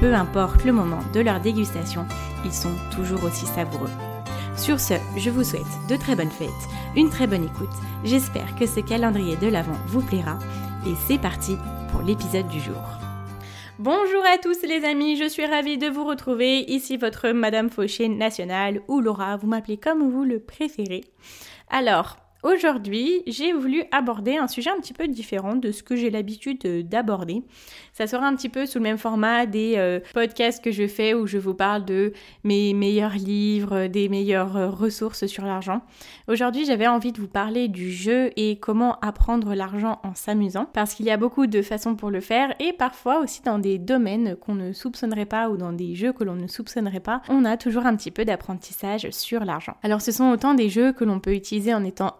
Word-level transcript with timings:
Peu 0.00 0.12
importe 0.12 0.64
le 0.64 0.72
moment 0.72 1.00
de 1.12 1.20
leur 1.20 1.40
dégustation, 1.40 2.06
ils 2.44 2.52
sont 2.52 2.74
toujours 2.94 3.24
aussi 3.24 3.46
savoureux. 3.46 3.90
Sur 4.56 4.78
ce, 4.80 4.94
je 5.16 5.30
vous 5.30 5.44
souhaite 5.44 5.62
de 5.88 5.96
très 5.96 6.16
bonnes 6.16 6.30
fêtes, 6.30 6.48
une 6.96 7.10
très 7.10 7.26
bonne 7.26 7.44
écoute. 7.44 7.74
J'espère 8.04 8.54
que 8.56 8.66
ce 8.66 8.80
calendrier 8.80 9.36
de 9.36 9.48
l'Avent 9.48 9.78
vous 9.86 10.02
plaira. 10.02 10.38
Et 10.86 10.94
c'est 11.06 11.18
parti 11.18 11.56
pour 11.90 12.02
l'épisode 12.02 12.48
du 12.48 12.60
jour. 12.60 12.74
Bonjour 13.78 14.22
à 14.32 14.38
tous 14.38 14.62
les 14.62 14.84
amis, 14.84 15.16
je 15.16 15.28
suis 15.28 15.46
ravie 15.46 15.78
de 15.78 15.88
vous 15.88 16.04
retrouver. 16.04 16.60
Ici 16.70 16.96
votre 16.96 17.30
Madame 17.30 17.70
Fauché 17.70 18.08
nationale 18.08 18.80
ou 18.86 19.00
Laura, 19.00 19.36
vous 19.36 19.48
m'appelez 19.48 19.78
comme 19.78 20.10
vous 20.10 20.24
le 20.24 20.38
préférez. 20.38 21.04
Alors, 21.70 22.18
Aujourd'hui, 22.44 23.22
j'ai 23.26 23.54
voulu 23.54 23.84
aborder 23.90 24.36
un 24.36 24.48
sujet 24.48 24.68
un 24.68 24.78
petit 24.78 24.92
peu 24.92 25.08
différent 25.08 25.56
de 25.56 25.72
ce 25.72 25.82
que 25.82 25.96
j'ai 25.96 26.10
l'habitude 26.10 26.58
euh, 26.66 26.82
d'aborder. 26.82 27.42
Ça 27.94 28.06
sera 28.06 28.26
un 28.26 28.36
petit 28.36 28.50
peu 28.50 28.66
sous 28.66 28.76
le 28.76 28.82
même 28.82 28.98
format 28.98 29.46
des 29.46 29.76
euh, 29.78 29.98
podcasts 30.12 30.62
que 30.62 30.70
je 30.70 30.86
fais 30.86 31.14
où 31.14 31.26
je 31.26 31.38
vous 31.38 31.54
parle 31.54 31.86
de 31.86 32.12
mes 32.42 32.74
meilleurs 32.74 33.14
livres, 33.14 33.86
des 33.86 34.10
meilleures 34.10 34.58
euh, 34.58 34.68
ressources 34.68 35.24
sur 35.24 35.46
l'argent. 35.46 35.80
Aujourd'hui, 36.28 36.66
j'avais 36.66 36.86
envie 36.86 37.12
de 37.12 37.18
vous 37.18 37.28
parler 37.28 37.66
du 37.68 37.90
jeu 37.90 38.30
et 38.36 38.56
comment 38.56 39.00
apprendre 39.00 39.54
l'argent 39.54 40.00
en 40.02 40.14
s'amusant 40.14 40.66
parce 40.70 40.92
qu'il 40.92 41.06
y 41.06 41.10
a 41.10 41.16
beaucoup 41.16 41.46
de 41.46 41.62
façons 41.62 41.94
pour 41.94 42.10
le 42.10 42.20
faire 42.20 42.54
et 42.60 42.74
parfois 42.74 43.20
aussi 43.20 43.40
dans 43.40 43.58
des 43.58 43.78
domaines 43.78 44.36
qu'on 44.36 44.54
ne 44.54 44.74
soupçonnerait 44.74 45.24
pas 45.24 45.48
ou 45.48 45.56
dans 45.56 45.72
des 45.72 45.94
jeux 45.94 46.12
que 46.12 46.24
l'on 46.24 46.34
ne 46.34 46.46
soupçonnerait 46.46 47.00
pas, 47.00 47.22
on 47.30 47.46
a 47.46 47.56
toujours 47.56 47.86
un 47.86 47.96
petit 47.96 48.10
peu 48.10 48.26
d'apprentissage 48.26 49.08
sur 49.12 49.46
l'argent. 49.46 49.78
Alors 49.82 50.02
ce 50.02 50.12
sont 50.12 50.30
autant 50.30 50.52
des 50.52 50.68
jeux 50.68 50.92
que 50.92 51.04
l'on 51.04 51.20
peut 51.20 51.32
utiliser 51.32 51.72
en 51.72 51.84
étant 51.84 52.14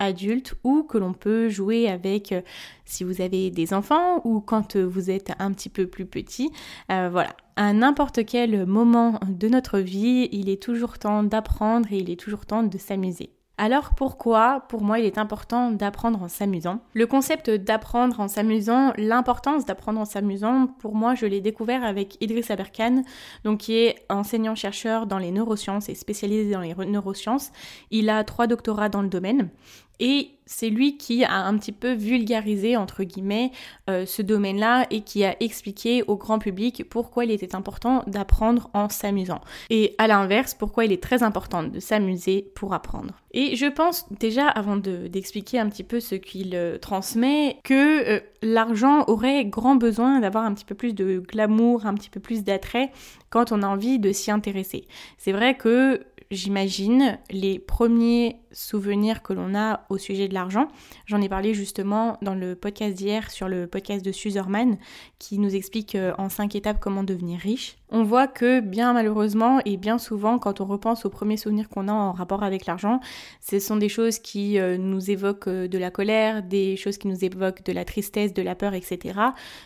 ou 0.65 0.83
que 0.83 0.99
l'on 0.99 1.13
peut 1.13 1.49
jouer 1.49 1.89
avec 1.89 2.33
euh, 2.33 2.41
si 2.85 3.05
vous 3.05 3.21
avez 3.21 3.51
des 3.51 3.75
enfants 3.75 4.21
ou 4.25 4.41
quand 4.41 4.77
euh, 4.77 4.85
vous 4.85 5.11
êtes 5.11 5.33
un 5.39 5.53
petit 5.53 5.69
peu 5.69 5.87
plus 5.87 6.07
petit. 6.07 6.51
Euh, 6.91 7.09
voilà, 7.11 7.35
à 7.57 7.73
n'importe 7.73 8.25
quel 8.27 8.67
moment 8.67 9.21
de 9.29 9.49
notre 9.49 9.79
vie, 9.79 10.29
il 10.33 10.49
est 10.49 10.63
toujours 10.63 10.99
temps 10.99 11.23
d'apprendre 11.23 11.89
et 11.93 11.99
il 11.99 12.11
est 12.11 12.21
toujours 12.21 12.47
temps 12.47 12.63
de 12.63 12.79
s'amuser. 12.79 13.31
Alors 13.57 13.95
pourquoi, 13.95 14.65
pour 14.69 14.83
moi, 14.83 14.99
il 14.99 15.05
est 15.05 15.17
important 15.17 15.71
d'apprendre 15.71 16.21
en 16.21 16.29
s'amusant? 16.29 16.81
Le 16.93 17.07
concept 17.07 17.51
d'apprendre 17.51 18.19
en 18.19 18.27
s'amusant, 18.27 18.93
l'importance 18.97 19.65
d'apprendre 19.65 20.01
en 20.01 20.05
s'amusant, 20.05 20.67
pour 20.67 20.97
moi, 20.97 21.15
je 21.15 21.27
l'ai 21.27 21.41
découvert 21.41 21.85
avec 21.85 22.21
Idriss 22.21 22.51
Aberkan, 22.51 23.05
donc 23.45 23.61
qui 23.61 23.77
est 23.77 24.07
enseignant-chercheur 24.11 25.07
dans 25.07 25.19
les 25.19 25.31
neurosciences 25.31 25.89
et 25.89 25.95
spécialisé 25.95 26.51
dans 26.51 26.63
les 26.63 26.75
neurosciences. 26.75 27.53
Il 27.93 28.11
a 28.11 28.25
trois 28.25 28.49
doctorats 28.49 28.89
dans 28.89 29.03
le 29.03 29.09
domaine. 29.09 29.51
Et 30.01 30.31
c'est 30.47 30.69
lui 30.69 30.97
qui 30.97 31.25
a 31.25 31.45
un 31.45 31.57
petit 31.57 31.73
peu 31.73 31.93
vulgarisé, 31.93 32.77
entre 32.77 33.05
guillemets, 33.05 33.51
euh, 33.89 34.05
ce 34.07 34.23
domaine-là 34.23 34.87
et 34.91 35.01
qui 35.01 35.25
a 35.25 35.37
expliqué 35.41 36.03
au 36.07 36.17
grand 36.17 36.39
public 36.39 36.85
pourquoi 36.89 37.25
il 37.25 37.31
était 37.31 37.55
important 37.55 38.03
d'apprendre 38.07 38.69
en 38.75 38.89
s'amusant. 38.89 39.41
Et 39.71 39.95
à 39.99 40.07
l'inverse, 40.07 40.55
pourquoi 40.55 40.85
il 40.85 40.93
est 40.93 41.03
très 41.03 41.23
important 41.23 41.63
de 41.63 41.81
s'amuser 41.81 42.51
pour 42.55 42.75
apprendre. 42.75 43.15
Et 43.33 43.57
je 43.57 43.67
pense 43.67 44.07
déjà, 44.13 44.47
avant 44.47 44.77
d'expliquer 44.77 45.59
un 45.59 45.69
petit 45.69 45.83
peu 45.83 45.99
ce 45.99 46.15
qu'il 46.15 46.55
euh, 46.55 46.79
transmet, 46.79 47.59
que 47.65 48.09
euh, 48.09 48.21
l'argent 48.43 49.05
aurait 49.09 49.45
grand 49.45 49.75
besoin 49.77 50.21
d'avoir 50.21 50.45
un 50.45 50.55
petit 50.55 50.65
peu 50.65 50.75
plus 50.75 50.95
de 50.95 51.19
glamour, 51.19 51.87
un 51.87 51.95
petit 51.95 52.11
peu 52.11 52.21
plus 52.21 52.45
d'attrait 52.45 52.93
quand 53.31 53.51
on 53.51 53.63
a 53.63 53.67
envie 53.67 53.99
de 53.99 54.13
s'y 54.13 54.31
intéresser. 54.31 54.87
C'est 55.19 55.33
vrai 55.33 55.57
que 55.57 56.01
j'imagine, 56.35 57.19
les 57.31 57.59
premiers 57.59 58.37
souvenirs 58.55 59.23
que 59.23 59.33
l'on 59.33 59.55
a 59.55 59.85
au 59.91 59.99
sujet 59.99 60.29
de 60.29 60.35
l'argent. 60.35 60.69
J'en 61.07 61.21
ai 61.21 61.29
parlé 61.29 61.55
justement 61.55 62.19
dans 62.23 62.35
le 62.35 62.55
podcast 62.55 62.95
d'hier 62.95 63.31
sur 63.31 63.49
le 63.49 63.67
podcast 63.67 64.05
de 64.05 64.13
Suzerman 64.13 64.79
qui 65.19 65.39
nous 65.39 65.55
explique 65.55 65.95
euh, 65.95 66.13
en 66.19 66.29
cinq 66.29 66.55
étapes 66.55 66.79
comment 66.81 67.03
devenir 67.03 67.41
riche. 67.41 67.77
On 67.91 68.03
voit 68.03 68.27
que 68.27 68.61
bien 68.61 68.93
malheureusement 68.93 69.61
et 69.65 69.77
bien 69.77 69.99
souvent 69.99 70.39
quand 70.39 70.61
on 70.61 70.65
repense 70.65 71.05
aux 71.05 71.11
premiers 71.11 71.37
souvenirs 71.37 71.69
qu'on 71.69 71.89
a 71.89 71.93
en 71.93 72.13
rapport 72.13 72.43
avec 72.43 72.67
l'argent, 72.67 73.01
ce 73.41 73.59
sont 73.59 73.77
des 73.77 73.89
choses 73.89 74.19
qui 74.19 74.59
euh, 74.59 74.79
nous 74.79 75.11
évoquent 75.11 75.49
euh, 75.49 75.69
de 75.69 75.79
la 75.79 75.91
colère, 75.91 76.43
des 76.43 76.77
choses 76.77 76.99
qui 76.99 77.09
nous 77.09 77.25
évoquent 77.25 77.65
de 77.65 77.73
la 77.73 77.85
tristesse, 77.85 78.33
de 78.33 78.43
la 78.43 78.55
peur, 78.55 78.75
etc. 78.75 79.19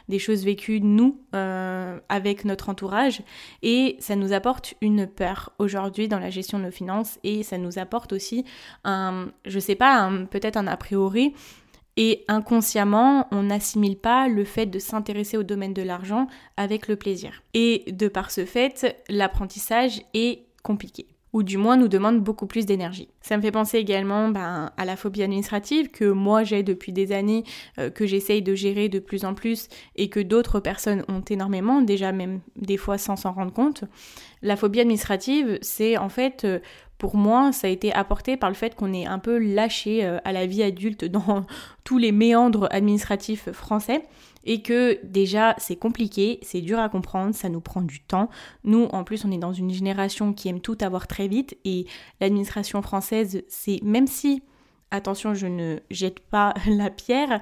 Des 0.09 0.19
choses 0.19 0.45
vécues 0.45 0.81
nous 0.81 1.21
avec 1.33 2.45
notre 2.45 2.69
entourage 2.69 3.23
et 3.63 3.97
ça 4.01 4.17
nous 4.17 4.33
apporte 4.33 4.75
une 4.81 5.07
peur 5.07 5.53
aujourd'hui 5.59 6.09
dans 6.09 6.19
la 6.19 6.31
gestion 6.31 6.58
nos 6.59 6.71
finances 6.71 7.19
et 7.25 7.43
ça 7.43 7.59
nous 7.59 7.79
apporte 7.79 8.13
aussi 8.13 8.45
un, 8.85 9.29
je 9.45 9.59
sais 9.59 9.75
pas, 9.75 10.11
peut-être 10.31 10.57
un 10.57 10.67
a 10.67 10.77
priori. 10.77 11.35
Et 11.97 12.25
inconsciemment, 12.29 13.27
on 13.33 13.43
n'assimile 13.43 13.99
pas 13.99 14.29
le 14.29 14.45
fait 14.45 14.67
de 14.67 14.79
s'intéresser 14.79 15.37
au 15.37 15.43
domaine 15.43 15.75
de 15.75 15.83
l'argent 15.83 16.29
avec 16.57 16.87
le 16.87 16.95
plaisir. 16.95 17.43
Et 17.55 17.85
de 17.91 18.07
par 18.07 18.31
ce 18.31 18.45
fait, 18.45 19.03
l'apprentissage 19.09 20.03
est 20.15 20.45
compliqué 20.63 21.07
ou 21.33 21.43
du 21.43 21.57
moins 21.57 21.77
nous 21.77 21.89
demande 21.89 22.21
beaucoup 22.23 22.47
plus 22.47 22.67
d'énergie. 22.67 23.09
Ça 23.21 23.37
me 23.37 23.43
fait 23.43 23.51
penser 23.51 23.79
également 23.79 24.29
ben, 24.29 24.73
à 24.77 24.85
la 24.85 24.97
phobie 24.97 25.23
administrative 25.23 25.89
que 25.89 26.05
moi 26.05 26.45
j'ai 26.45 26.63
depuis 26.63 26.93
des 26.93 27.13
années, 27.13 27.45
euh, 27.79 27.91
que 27.91 28.07
j'essaye 28.07 28.43
de 28.43 28.55
gérer 28.55 28.89
de 28.89 28.99
plus 28.99 29.25
en 29.25 29.35
plus 29.35 29.69
et 29.97 30.09
que 30.09 30.21
d'autres 30.21 30.61
personnes 30.61 31.05
ont 31.09 31.21
énormément, 31.21 31.83
déjà 31.83 32.13
même 32.13 32.41
des 32.57 32.77
fois 32.77 32.99
sans 32.99 33.17
s'en 33.17 33.33
rendre 33.33 33.53
compte. 33.53 33.85
La 34.43 34.57
phobie 34.57 34.81
administrative, 34.81 35.59
c'est 35.63 35.97
en 35.97 36.09
fait 36.09 36.45
euh, 36.45 36.61
pour 36.99 37.17
moi, 37.17 37.53
ça 37.53 37.69
a 37.69 37.71
été 37.71 37.93
apporté 37.93 38.37
par 38.37 38.51
le 38.51 38.57
fait 38.57 38.75
qu'on 38.75 38.93
est 38.93 39.07
un 39.07 39.21
peu 39.21 39.39
lâché 39.39 40.05
euh, 40.05 40.19
à 40.25 40.33
la 40.33 40.47
vie 40.47 40.65
adulte 40.65 41.05
dans 41.07 41.47
tous 41.85 41.97
les 41.97 42.13
méandres 42.13 42.69
administratifs 42.71 43.51
français 43.53 44.03
et 44.45 44.63
que 44.63 44.99
déjà 45.05 45.55
c'est 45.59 45.77
compliqué, 45.77 46.41
c'est 46.43 46.61
dur 46.61 46.79
à 46.79 46.89
comprendre, 46.89 47.35
ça 47.35 47.49
nous 47.49 47.61
prend 47.61 47.83
du 47.83 48.01
temps. 48.01 48.29
Nous, 48.65 48.85
en 48.93 49.05
plus, 49.05 49.25
on 49.25 49.31
est 49.31 49.39
dans 49.39 49.53
une 49.53 49.71
génération 49.71 50.33
qui 50.33 50.49
aime 50.49 50.61
tout 50.61 50.77
avoir 50.81 51.07
très 51.07 51.29
vite 51.29 51.57
et 51.65 51.87
l'administration 52.21 52.83
française, 52.83 53.43
c'est 53.49 53.81
même 53.83 54.07
si, 54.07 54.43
attention, 54.91 55.35
je 55.35 55.47
ne 55.47 55.79
jette 55.91 56.21
pas 56.21 56.55
la 56.67 56.91
pierre, 56.91 57.41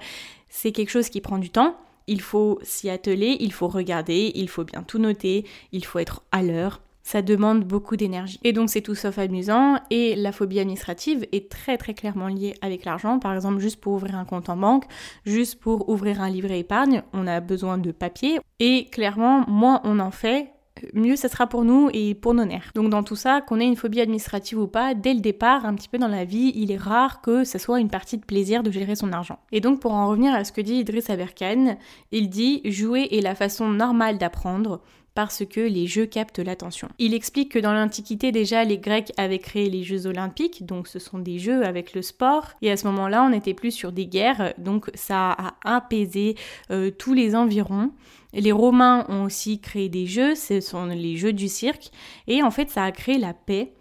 c'est 0.50 0.72
quelque 0.72 0.90
chose 0.90 1.08
qui 1.08 1.20
prend 1.20 1.38
du 1.38 1.50
temps. 1.50 1.76
Il 2.08 2.20
faut 2.20 2.60
s'y 2.62 2.88
atteler, 2.88 3.36
il 3.40 3.52
faut 3.52 3.66
regarder, 3.66 4.30
il 4.34 4.48
faut 4.48 4.64
bien 4.64 4.82
tout 4.82 4.98
noter, 4.98 5.44
il 5.72 5.84
faut 5.84 5.98
être 5.98 6.22
à 6.30 6.42
l'heure 6.42 6.80
ça 7.06 7.22
demande 7.22 7.62
beaucoup 7.62 7.96
d'énergie. 7.96 8.40
Et 8.42 8.52
donc 8.52 8.68
c'est 8.68 8.80
tout 8.80 8.96
sauf 8.96 9.16
amusant 9.18 9.76
et 9.90 10.16
la 10.16 10.32
phobie 10.32 10.58
administrative 10.58 11.24
est 11.30 11.48
très 11.48 11.78
très 11.78 11.94
clairement 11.94 12.26
liée 12.26 12.54
avec 12.62 12.84
l'argent. 12.84 13.20
Par 13.20 13.32
exemple, 13.32 13.60
juste 13.60 13.80
pour 13.80 13.92
ouvrir 13.92 14.16
un 14.16 14.24
compte 14.24 14.48
en 14.48 14.56
banque, 14.56 14.86
juste 15.24 15.60
pour 15.60 15.88
ouvrir 15.88 16.20
un 16.20 16.28
livret 16.28 16.58
épargne, 16.58 17.04
on 17.12 17.28
a 17.28 17.38
besoin 17.38 17.78
de 17.78 17.92
papier 17.92 18.40
et 18.58 18.86
clairement, 18.90 19.44
moins 19.46 19.80
on 19.84 20.00
en 20.00 20.10
fait, 20.10 20.48
mieux 20.94 21.14
ça 21.14 21.28
sera 21.28 21.46
pour 21.46 21.64
nous 21.64 21.90
et 21.92 22.16
pour 22.16 22.34
nos 22.34 22.44
nerfs. 22.44 22.72
Donc 22.74 22.90
dans 22.90 23.04
tout 23.04 23.14
ça, 23.14 23.40
qu'on 23.40 23.60
ait 23.60 23.66
une 23.66 23.76
phobie 23.76 24.00
administrative 24.00 24.58
ou 24.58 24.66
pas, 24.66 24.94
dès 24.94 25.14
le 25.14 25.20
départ, 25.20 25.64
un 25.64 25.76
petit 25.76 25.88
peu 25.88 25.98
dans 25.98 26.08
la 26.08 26.24
vie, 26.24 26.50
il 26.56 26.72
est 26.72 26.76
rare 26.76 27.20
que 27.20 27.44
ça 27.44 27.60
soit 27.60 27.78
une 27.78 27.88
partie 27.88 28.18
de 28.18 28.24
plaisir 28.24 28.64
de 28.64 28.72
gérer 28.72 28.96
son 28.96 29.12
argent. 29.12 29.38
Et 29.52 29.60
donc 29.60 29.78
pour 29.78 29.92
en 29.92 30.08
revenir 30.08 30.34
à 30.34 30.42
ce 30.42 30.50
que 30.50 30.60
dit 30.60 30.74
Idriss 30.74 31.08
Aberkan, 31.08 31.76
il 32.10 32.28
dit 32.30 32.62
jouer 32.64 33.06
est 33.12 33.20
la 33.20 33.36
façon 33.36 33.68
normale 33.68 34.18
d'apprendre 34.18 34.80
parce 35.16 35.46
que 35.46 35.60
les 35.60 35.86
jeux 35.86 36.04
captent 36.04 36.38
l'attention. 36.40 36.88
Il 36.98 37.14
explique 37.14 37.50
que 37.50 37.58
dans 37.58 37.72
l'Antiquité 37.72 38.32
déjà 38.32 38.64
les 38.64 38.76
Grecs 38.76 39.12
avaient 39.16 39.38
créé 39.38 39.70
les 39.70 39.82
Jeux 39.82 40.06
olympiques, 40.06 40.66
donc 40.66 40.86
ce 40.86 40.98
sont 40.98 41.18
des 41.18 41.38
jeux 41.38 41.64
avec 41.64 41.94
le 41.94 42.02
sport, 42.02 42.50
et 42.60 42.70
à 42.70 42.76
ce 42.76 42.86
moment-là 42.86 43.24
on 43.24 43.30
n'était 43.30 43.54
plus 43.54 43.70
sur 43.70 43.92
des 43.92 44.06
guerres, 44.06 44.52
donc 44.58 44.90
ça 44.94 45.32
a 45.32 45.54
apaisé 45.64 46.36
euh, 46.70 46.90
tous 46.90 47.14
les 47.14 47.34
environs. 47.34 47.92
Les 48.34 48.52
Romains 48.52 49.06
ont 49.08 49.24
aussi 49.24 49.58
créé 49.58 49.88
des 49.88 50.06
jeux, 50.06 50.34
ce 50.34 50.60
sont 50.60 50.84
les 50.84 51.16
jeux 51.16 51.32
du 51.32 51.48
cirque, 51.48 51.90
et 52.28 52.42
en 52.42 52.50
fait 52.50 52.68
ça 52.68 52.84
a 52.84 52.92
créé 52.92 53.16
la 53.16 53.32
paix 53.32 53.72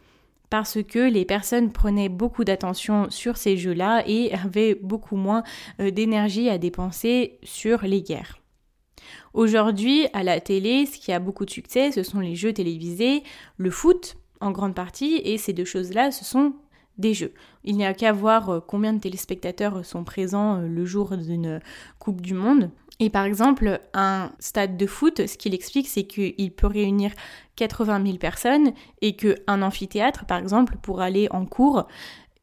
parce 0.50 0.82
que 0.84 1.00
les 1.00 1.26
personnes 1.26 1.74
prenaient 1.74 2.08
beaucoup 2.08 2.46
d'attention 2.46 3.08
sur 3.10 3.36
ces 3.36 3.58
jeux-là 3.58 4.04
et 4.08 4.34
avaient 4.34 4.76
beaucoup 4.76 5.18
moins 5.18 5.44
euh, 5.82 5.92
d'énergie 5.92 6.48
à 6.48 6.58
dépenser 6.58 7.40
sur 7.44 7.82
les 7.82 8.02
guerres. 8.02 8.40
Aujourd'hui, 9.34 10.08
à 10.14 10.24
la 10.24 10.40
télé, 10.40 10.86
ce 10.86 10.98
qui 10.98 11.12
a 11.12 11.20
beaucoup 11.20 11.46
de 11.46 11.50
succès, 11.50 11.92
ce 11.92 12.04
sont 12.04 12.20
les 12.20 12.36
jeux 12.36 12.54
télévisés, 12.54 13.24
le 13.58 13.72
foot 13.72 14.18
en 14.42 14.52
grande 14.52 14.76
partie, 14.76 15.22
et 15.24 15.38
ces 15.38 15.54
deux 15.54 15.66
choses-là, 15.66 16.12
ce 16.12 16.26
sont 16.26 16.54
des 16.98 17.14
jeux. 17.14 17.34
Il 17.64 17.78
n'y 17.78 17.86
a 17.86 17.94
qu'à 17.94 18.14
voir 18.14 18.50
euh, 18.50 18.60
combien 18.66 18.94
de 18.94 19.00
téléspectateurs 19.00 19.86
sont 19.86 20.04
présents 20.04 20.60
euh, 20.60 20.68
le 20.68 20.86
jour 20.86 21.18
d'une 21.18 21.60
Coupe 22.00 22.22
du 22.22 22.34
Monde. 22.34 22.72
Et 23.00 23.10
par 23.10 23.26
exemple, 23.26 23.82
un 23.94 24.32
stade 24.40 24.78
de 24.78 24.86
foot, 24.86 25.28
ce 25.28 25.38
qu'il 25.38 25.54
explique, 25.54 25.88
c'est 25.88 26.06
qu'il 26.06 26.52
peut 26.52 26.68
réunir 26.68 27.12
80 27.58 28.04
000 28.06 28.18
personnes 28.18 28.72
et 29.02 29.18
qu'un 29.18 29.62
amphithéâtre, 29.62 30.26
par 30.26 30.38
exemple, 30.38 30.78
pour 30.82 31.02
aller 31.02 31.28
en 31.32 31.46
cours, 31.46 31.88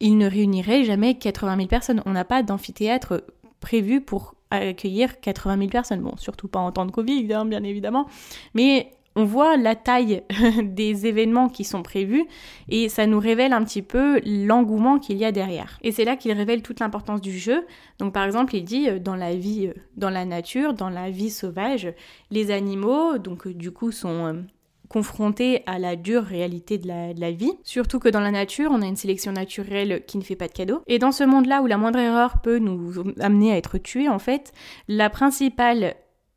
il 0.01 0.19
ne 0.19 0.29
réunirait 0.29 0.85
jamais 0.85 1.15
80 1.17 1.57
000 1.57 1.69
personnes. 1.69 2.03
On 2.05 2.13
n'a 2.13 2.27
pas 2.27 2.43
d'amphithéâtre 2.43 3.25
prévu 3.61 4.03
pour 4.03 4.35
accueillir 4.57 5.21
80 5.21 5.59
000 5.59 5.69
personnes. 5.69 6.01
Bon, 6.01 6.17
surtout 6.17 6.49
pas 6.49 6.61
en 6.61 6.73
temps 6.73 6.87
de 6.87 6.91
Covid, 6.91 7.33
hein, 7.33 7.45
bien 7.45 7.63
évidemment. 7.63 8.07
Mais 8.55 8.93
on 9.15 9.25
voit 9.25 9.57
la 9.57 9.75
taille 9.75 10.23
des 10.63 11.07
événements 11.07 11.49
qui 11.49 11.65
sont 11.65 11.83
prévus 11.83 12.25
et 12.69 12.89
ça 12.89 13.07
nous 13.07 13.21
révèle 13.21 13.53
un 13.53 13.63
petit 13.65 13.83
peu 13.83 14.21
l'engouement 14.25 14.99
qu'il 14.99 15.19
y 15.19 15.25
a 15.25 15.33
derrière. 15.33 15.79
Et 15.83 15.93
c'est 15.93 16.05
là 16.05 16.17
qu'il 16.17 16.33
révèle 16.33 16.63
toute 16.63 16.81
l'importance 16.81 17.21
du 17.21 17.37
jeu. 17.39 17.67
Donc 17.99 18.15
par 18.15 18.25
exemple, 18.25 18.55
il 18.55 18.65
dit 18.65 18.89
euh, 18.89 18.99
dans 18.99 19.17
la 19.17 19.35
vie, 19.35 19.69
euh, 19.69 19.75
dans 19.97 20.11
la 20.11 20.25
nature, 20.25 20.75
dans 20.75 20.91
la 20.91 21.11
vie 21.11 21.31
sauvage, 21.31 21.93
les 22.31 22.51
animaux, 22.51 23.19
donc 23.19 23.47
euh, 23.47 23.55
du 23.55 23.71
coup, 23.71 23.93
sont 23.93 24.45
confrontés 24.93 25.63
à 25.67 25.79
la 25.79 25.97
dure 25.97 26.23
réalité 26.23 26.77
de 26.77 26.87
la, 26.87 27.15
de 27.15 27.21
la, 27.21 27.31
vie. 27.31 27.53
Surtout 27.65 27.99
que 27.99 28.11
dans 28.11 28.21
la 28.21 28.31
nature, 28.31 28.71
on 28.73 28.83
a 28.83 28.87
une 28.87 28.97
sélection 28.97 29.33
naturelle 29.33 30.05
qui 30.07 30.19
ne 30.19 30.23
fait 30.23 30.37
pas 30.37 30.49
de 30.49 30.53
cadeaux. 30.53 30.83
Et 30.87 30.99
dans 30.99 31.13
ce 31.13 31.25
monde-là 31.25 31.63
où 31.63 31.67
la 31.67 31.79
moindre 31.79 31.99
erreur 31.99 32.43
peut 32.43 32.59
nous 32.59 33.03
amener 33.19 33.53
à 33.53 33.57
être 33.57 33.79
tués, 33.79 34.09
en 34.09 34.19
fait, 34.19 34.53
la 34.89 35.09
principale 35.09 35.95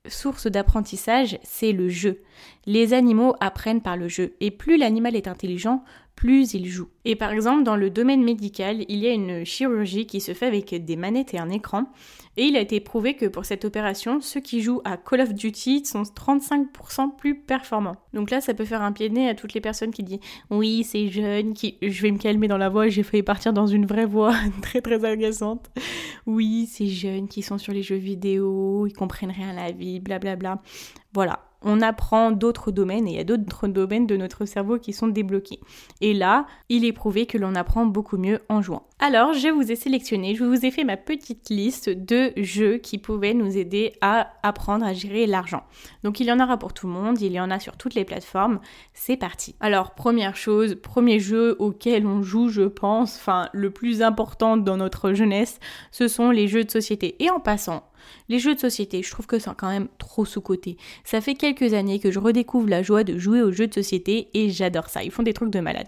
source 0.07 0.47
d'apprentissage, 0.47 1.37
c'est 1.43 1.71
le 1.71 1.89
jeu. 1.89 2.21
Les 2.65 2.93
animaux 2.93 3.35
apprennent 3.39 3.81
par 3.81 3.97
le 3.97 4.07
jeu, 4.07 4.35
et 4.39 4.51
plus 4.51 4.77
l'animal 4.77 5.15
est 5.15 5.27
intelligent, 5.27 5.83
plus 6.15 6.53
il 6.53 6.67
joue. 6.67 6.87
Et 7.03 7.15
par 7.15 7.31
exemple, 7.31 7.63
dans 7.63 7.75
le 7.75 7.89
domaine 7.89 8.23
médical, 8.23 8.85
il 8.87 8.99
y 8.99 9.07
a 9.07 9.11
une 9.11 9.45
chirurgie 9.45 10.05
qui 10.05 10.21
se 10.21 10.33
fait 10.33 10.47
avec 10.47 10.73
des 10.73 10.95
manettes 10.95 11.33
et 11.33 11.39
un 11.39 11.49
écran, 11.49 11.85
et 12.37 12.43
il 12.43 12.57
a 12.57 12.59
été 12.59 12.81
prouvé 12.81 13.13
que 13.13 13.25
pour 13.25 13.45
cette 13.45 13.63
opération, 13.63 14.19
ceux 14.19 14.41
qui 14.41 14.61
jouent 14.61 14.81
à 14.83 14.97
Call 14.97 15.21
of 15.21 15.33
Duty 15.33 15.85
sont 15.85 16.03
35% 16.03 17.15
plus 17.15 17.35
performants. 17.35 17.95
Donc 18.13 18.29
là, 18.29 18.41
ça 18.41 18.53
peut 18.53 18.65
faire 18.65 18.81
un 18.81 18.91
pied 18.91 19.07
de 19.07 19.13
nez 19.13 19.29
à 19.29 19.35
toutes 19.35 19.53
les 19.53 19.61
personnes 19.61 19.91
qui 19.91 20.03
disent 20.03 20.19
oui, 20.49 20.83
c'est 20.83 21.07
jeune, 21.07 21.53
qui 21.53 21.77
je 21.81 22.01
vais 22.01 22.11
me 22.11 22.17
calmer 22.17 22.47
dans 22.47 22.57
la 22.57 22.69
voix, 22.69 22.89
j'ai 22.89 23.03
failli 23.03 23.23
partir 23.23 23.53
dans 23.53 23.67
une 23.67 23.85
vraie 23.85 24.05
voix 24.05 24.33
très 24.61 24.81
très 24.81 25.05
agaçante. 25.05 25.69
Oui, 26.25 26.67
c'est 26.69 26.87
jeunes 26.87 27.27
qui 27.27 27.41
sont 27.41 27.57
sur 27.57 27.71
les 27.71 27.83
jeux 27.83 27.95
vidéo, 27.95 28.85
ils 28.85 28.93
comprennent 28.93 29.31
rien 29.31 29.49
à 29.49 29.53
la 29.53 29.71
vie, 29.71 29.99
blablabla. 29.99 30.55
Bla 30.55 30.55
bla. 30.55 30.63
Voilà, 31.13 31.39
on 31.65 31.81
apprend 31.81 32.31
d'autres 32.31 32.71
domaines 32.71 33.07
et 33.07 33.11
il 33.11 33.17
y 33.17 33.19
a 33.19 33.23
d'autres 33.25 33.67
domaines 33.67 34.07
de 34.07 34.15
notre 34.15 34.45
cerveau 34.45 34.77
qui 34.77 34.93
sont 34.93 35.07
débloqués. 35.07 35.59
Et 35.99 36.13
là, 36.13 36.45
il 36.69 36.85
est 36.85 36.93
prouvé 36.93 37.25
que 37.25 37.37
l'on 37.37 37.55
apprend 37.55 37.85
beaucoup 37.85 38.17
mieux 38.17 38.39
en 38.47 38.61
jouant. 38.61 38.87
Alors, 38.99 39.33
je 39.33 39.49
vous 39.49 39.71
ai 39.71 39.75
sélectionné, 39.75 40.35
je 40.35 40.45
vous 40.45 40.65
ai 40.65 40.71
fait 40.71 40.83
ma 40.85 40.95
petite 40.95 41.49
liste 41.49 41.89
de 41.89 42.31
jeux 42.37 42.77
qui 42.77 42.97
pouvaient 42.97 43.33
nous 43.33 43.57
aider 43.57 43.93
à 43.99 44.31
apprendre 44.43 44.85
à 44.85 44.93
gérer 44.93 45.25
l'argent. 45.25 45.63
Donc, 46.03 46.19
il 46.19 46.27
y 46.27 46.31
en 46.31 46.39
aura 46.39 46.57
pour 46.57 46.71
tout 46.71 46.87
le 46.87 46.93
monde, 46.93 47.19
il 47.19 47.33
y 47.33 47.39
en 47.39 47.51
a 47.51 47.59
sur 47.59 47.75
toutes 47.75 47.95
les 47.95 48.05
plateformes. 48.05 48.59
C'est 48.93 49.17
parti. 49.17 49.55
Alors, 49.59 49.95
première 49.95 50.35
chose, 50.37 50.75
premier 50.75 51.19
jeu 51.19 51.55
auquel 51.59 52.05
on 52.05 52.21
joue, 52.21 52.47
je 52.49 52.61
pense, 52.61 53.17
enfin, 53.17 53.49
le 53.53 53.71
plus 53.71 54.01
important 54.01 54.55
dans 54.55 54.77
notre 54.77 55.13
jeunesse, 55.13 55.59
ce 55.91 56.07
sont 56.07 56.29
les 56.29 56.47
jeux 56.47 56.63
de 56.63 56.71
société. 56.71 57.15
Et 57.19 57.29
en 57.29 57.39
passant, 57.39 57.83
les 58.29 58.39
jeux 58.39 58.55
de 58.55 58.59
société, 58.59 59.01
je 59.03 59.11
trouve 59.11 59.27
que 59.27 59.39
c'est 59.39 59.53
quand 59.55 59.69
même 59.69 59.87
trop 59.97 60.25
sous-côté. 60.25 60.77
Ça 61.03 61.21
fait 61.21 61.35
quelques 61.35 61.73
années 61.73 61.99
que 61.99 62.11
je 62.11 62.19
redécouvre 62.19 62.69
la 62.69 62.83
joie 62.83 63.03
de 63.03 63.17
jouer 63.17 63.41
aux 63.41 63.51
jeux 63.51 63.67
de 63.67 63.73
société 63.73 64.29
et 64.33 64.49
j'adore 64.49 64.89
ça. 64.89 65.03
Ils 65.03 65.11
font 65.11 65.23
des 65.23 65.33
trucs 65.33 65.51
de 65.51 65.59
malade. 65.59 65.87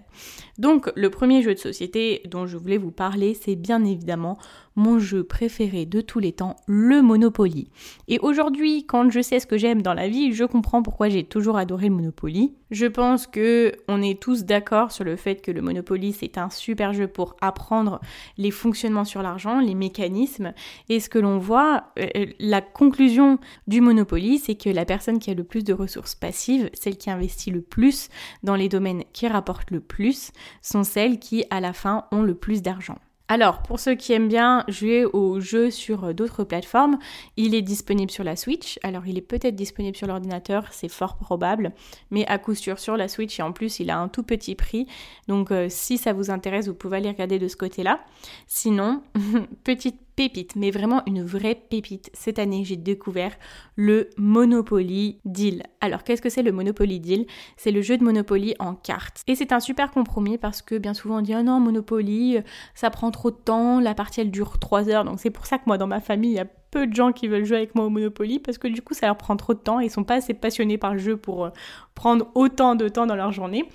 Donc, 0.58 0.92
le 0.96 1.10
premier 1.10 1.42
jeu 1.42 1.54
de 1.54 1.60
société 1.60 2.22
dont 2.26 2.48
je 2.48 2.58
voulais 2.58 2.78
vous 2.78 2.92
parler, 2.92 3.34
c'est 3.34 3.56
bien 3.56 3.84
évidemment 3.86 4.38
mon 4.78 5.00
jeu 5.00 5.24
préféré 5.24 5.86
de 5.86 6.00
tous 6.00 6.20
les 6.20 6.32
temps, 6.32 6.56
le 6.68 7.02
Monopoly. 7.02 7.70
Et 8.08 8.20
aujourd'hui, 8.20 8.86
quand 8.86 9.10
je 9.10 9.22
sais 9.22 9.40
ce 9.40 9.48
que 9.48 9.58
j'aime 9.58 9.82
dans 9.82 9.96
la 9.96 10.08
vie, 10.08 10.32
je 10.32 10.46
comprends 10.46 10.84
pourquoi 10.84 11.10
j'ai 11.10 11.24
toujours 11.24 11.58
adoré 11.58 11.90
le 11.90 11.96
Monopoly. 11.96 12.56
Je 12.70 12.86
pense 12.86 13.28
que 13.28 13.74
on 13.88 14.02
est 14.02 14.22
tous 14.22 14.46
d'accord 14.46 14.92
sur 14.92 15.04
le 15.04 15.16
fait 15.16 15.42
que 15.42 15.52
le 15.52 15.62
Monopoly 15.62 16.14
c'est 16.14 16.38
un 16.38 16.50
super 16.50 16.94
jeu 16.94 17.08
pour 17.08 17.36
apprendre 17.42 18.00
les 18.38 18.52
fonctionnements 18.52 19.06
sur 19.06 19.22
l'argent, 19.22 19.60
les 19.60 19.76
mécanismes. 19.76 20.54
Et 20.90 21.00
ce 21.00 21.10
que 21.10 21.20
l'on 21.20 21.40
voit, 21.40 21.86
euh, 21.98 22.28
la 22.40 22.62
conclusion 22.62 23.40
du 23.68 23.82
Monopoly, 23.82 24.38
c'est 24.38 24.56
que 24.56 24.70
la 24.70 24.86
personne 24.86 25.20
qui 25.20 25.32
a 25.32 25.34
le 25.34 25.44
plus 25.44 25.64
de 25.64 25.74
ressources 25.74 26.16
passives, 26.16 26.70
celle 26.74 26.98
qui 26.98 27.10
investit 27.10 27.52
le 27.52 27.62
plus 27.62 28.10
dans 28.44 28.56
les 28.56 28.70
domaines 28.70 29.04
qui 29.14 29.28
rapportent 29.28 29.72
le 29.72 29.80
plus, 29.80 30.32
sont 30.62 30.84
celles 30.84 31.20
qui 31.20 31.46
à 31.50 31.60
la 31.60 31.74
fin 31.74 32.06
ont 32.12 32.22
le 32.22 32.36
plus 32.36 32.62
d'argent. 32.62 33.00
Alors, 33.30 33.62
pour 33.62 33.80
ceux 33.80 33.96
qui 33.96 34.14
aiment 34.14 34.30
bien 34.30 34.64
jouer 34.70 35.04
aux 35.04 35.42
jeux 35.42 35.70
sur 35.70 36.06
euh, 36.06 36.14
d'autres 36.14 36.46
plateformes, 36.46 36.98
il 37.36 37.56
est 37.56 37.62
disponible 37.62 38.10
sur 38.10 38.24
la 38.24 38.38
Switch. 38.38 38.80
Alors, 38.84 39.06
il 39.06 39.18
est 39.18 39.22
peut-être 39.22 39.56
disponible 39.56 39.98
sur 39.98 40.08
l'ordinateur, 40.08 40.68
c'est 40.72 40.88
fort 40.88 41.18
probable, 41.18 41.74
mais 42.10 42.26
à 42.28 42.38
coup 42.38 42.56
sûr 42.56 42.80
sur 42.80 42.96
la 42.96 43.10
Switch 43.10 43.38
et 43.40 43.44
en 43.44 43.52
plus, 43.52 43.80
il 43.80 43.90
a 43.90 44.00
un 44.00 44.08
tout 44.08 44.24
petit 44.24 44.56
prix. 44.56 44.88
Donc, 45.28 45.52
euh, 45.52 45.68
si 45.70 45.98
ça 45.98 46.14
vous 46.14 46.32
intéresse, 46.32 46.68
vous 46.68 46.74
pouvez 46.74 46.98
aller 46.98 47.10
regarder 47.10 47.38
de 47.38 47.50
ce 47.50 47.58
côté-là. 47.58 48.00
Sinon, 48.48 49.04
petite 49.66 50.00
pépite, 50.18 50.56
mais 50.56 50.72
vraiment 50.72 51.04
une 51.06 51.24
vraie 51.24 51.56
pépite. 51.56 52.10
Cette 52.14 52.40
année, 52.40 52.66
j'ai 52.66 52.76
découvert 52.76 53.38
le 53.76 54.10
Monopoly 54.18 55.20
Deal. 55.26 55.64
Alors, 55.80 56.04
qu'est-ce 56.04 56.24
que 56.24 56.30
c'est 56.30 56.42
le 56.42 56.52
Monopoly 56.52 57.00
Deal? 57.00 57.28
C'est 57.56 57.72
le 57.72 57.82
jeu 57.82 57.98
de 57.98 58.04
Monopoly 58.04 58.56
en 58.58 58.74
cartes. 58.74 59.22
Et 59.28 59.36
c'est 59.36 59.52
un 59.52 59.60
super 59.60 59.92
compromis 59.92 60.40
parce 60.40 60.64
que 60.64 60.76
bien 60.76 60.96
souvent 60.96 61.20
on 61.20 61.22
dit 61.22 61.34
ah 61.34 61.44
non, 61.44 61.60
Monopoly, 61.60 62.40
ça 62.74 62.90
prend 62.90 63.12
trop 63.12 63.30
de 63.30 63.38
temps, 63.38 63.80
la 63.80 63.94
partie 63.94 64.22
elle 64.22 64.32
dure 64.32 64.58
3 64.58 64.90
heures. 64.90 65.06
Donc 65.06 65.20
c'est 65.20 65.30
pour 65.30 65.46
ça 65.46 65.60
que 65.60 65.64
moi 65.68 65.78
dans 65.78 65.88
ma 65.88 66.02
famille, 66.02 66.32
il 66.32 66.38
y 66.38 66.40
a 66.40 66.48
peu 66.72 66.88
de 66.88 66.94
gens 66.96 67.12
qui 67.12 67.28
veulent 67.28 67.46
jouer 67.46 67.58
avec 67.58 67.76
moi 67.76 67.86
au 67.86 67.90
Monopoly 67.90 68.40
parce 68.40 68.58
que 68.58 68.68
du 68.68 68.82
coup 68.82 68.96
ça 68.96 69.06
leur 69.06 69.18
prend 69.18 69.38
trop 69.38 69.54
de 69.54 69.60
temps 69.60 69.80
et 69.80 69.86
ils 69.86 69.92
sont 69.92 70.04
pas 70.04 70.16
assez 70.16 70.34
passionnés 70.34 70.80
par 70.80 70.94
le 70.94 71.00
jeu 71.00 71.16
pour 71.16 71.46
euh, 71.46 71.50
prendre 71.94 72.28
autant 72.34 72.76
de 72.76 72.90
temps 72.90 73.06
dans 73.06 73.16
leur 73.16 73.32
journée. 73.32 73.70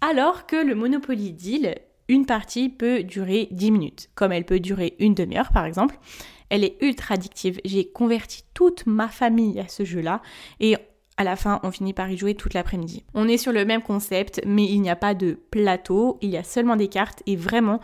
Alors 0.00 0.46
que 0.46 0.56
le 0.56 0.74
Monopoly 0.74 1.32
Deal, 1.32 1.76
une 2.12 2.26
partie 2.26 2.68
peut 2.68 3.02
durer 3.02 3.48
10 3.52 3.70
minutes, 3.70 4.10
comme 4.14 4.32
elle 4.32 4.44
peut 4.44 4.60
durer 4.60 4.94
une 4.98 5.14
demi-heure 5.14 5.50
par 5.50 5.64
exemple. 5.64 5.98
Elle 6.50 6.62
est 6.62 6.76
ultra 6.82 7.14
addictive. 7.14 7.58
J'ai 7.64 7.90
converti 7.90 8.44
toute 8.52 8.86
ma 8.86 9.08
famille 9.08 9.58
à 9.58 9.66
ce 9.66 9.84
jeu-là 9.84 10.20
et 10.60 10.76
à 11.16 11.24
la 11.24 11.36
fin, 11.36 11.58
on 11.62 11.70
finit 11.70 11.94
par 11.94 12.10
y 12.10 12.18
jouer 12.18 12.34
toute 12.34 12.52
l'après-midi. 12.52 13.04
On 13.14 13.28
est 13.28 13.38
sur 13.38 13.52
le 13.52 13.64
même 13.64 13.82
concept, 13.82 14.42
mais 14.46 14.64
il 14.64 14.80
n'y 14.80 14.90
a 14.90 14.96
pas 14.96 15.14
de 15.14 15.38
plateau, 15.50 16.18
il 16.20 16.28
y 16.28 16.36
a 16.36 16.44
seulement 16.44 16.76
des 16.76 16.88
cartes 16.88 17.22
et 17.26 17.36
vraiment, 17.36 17.80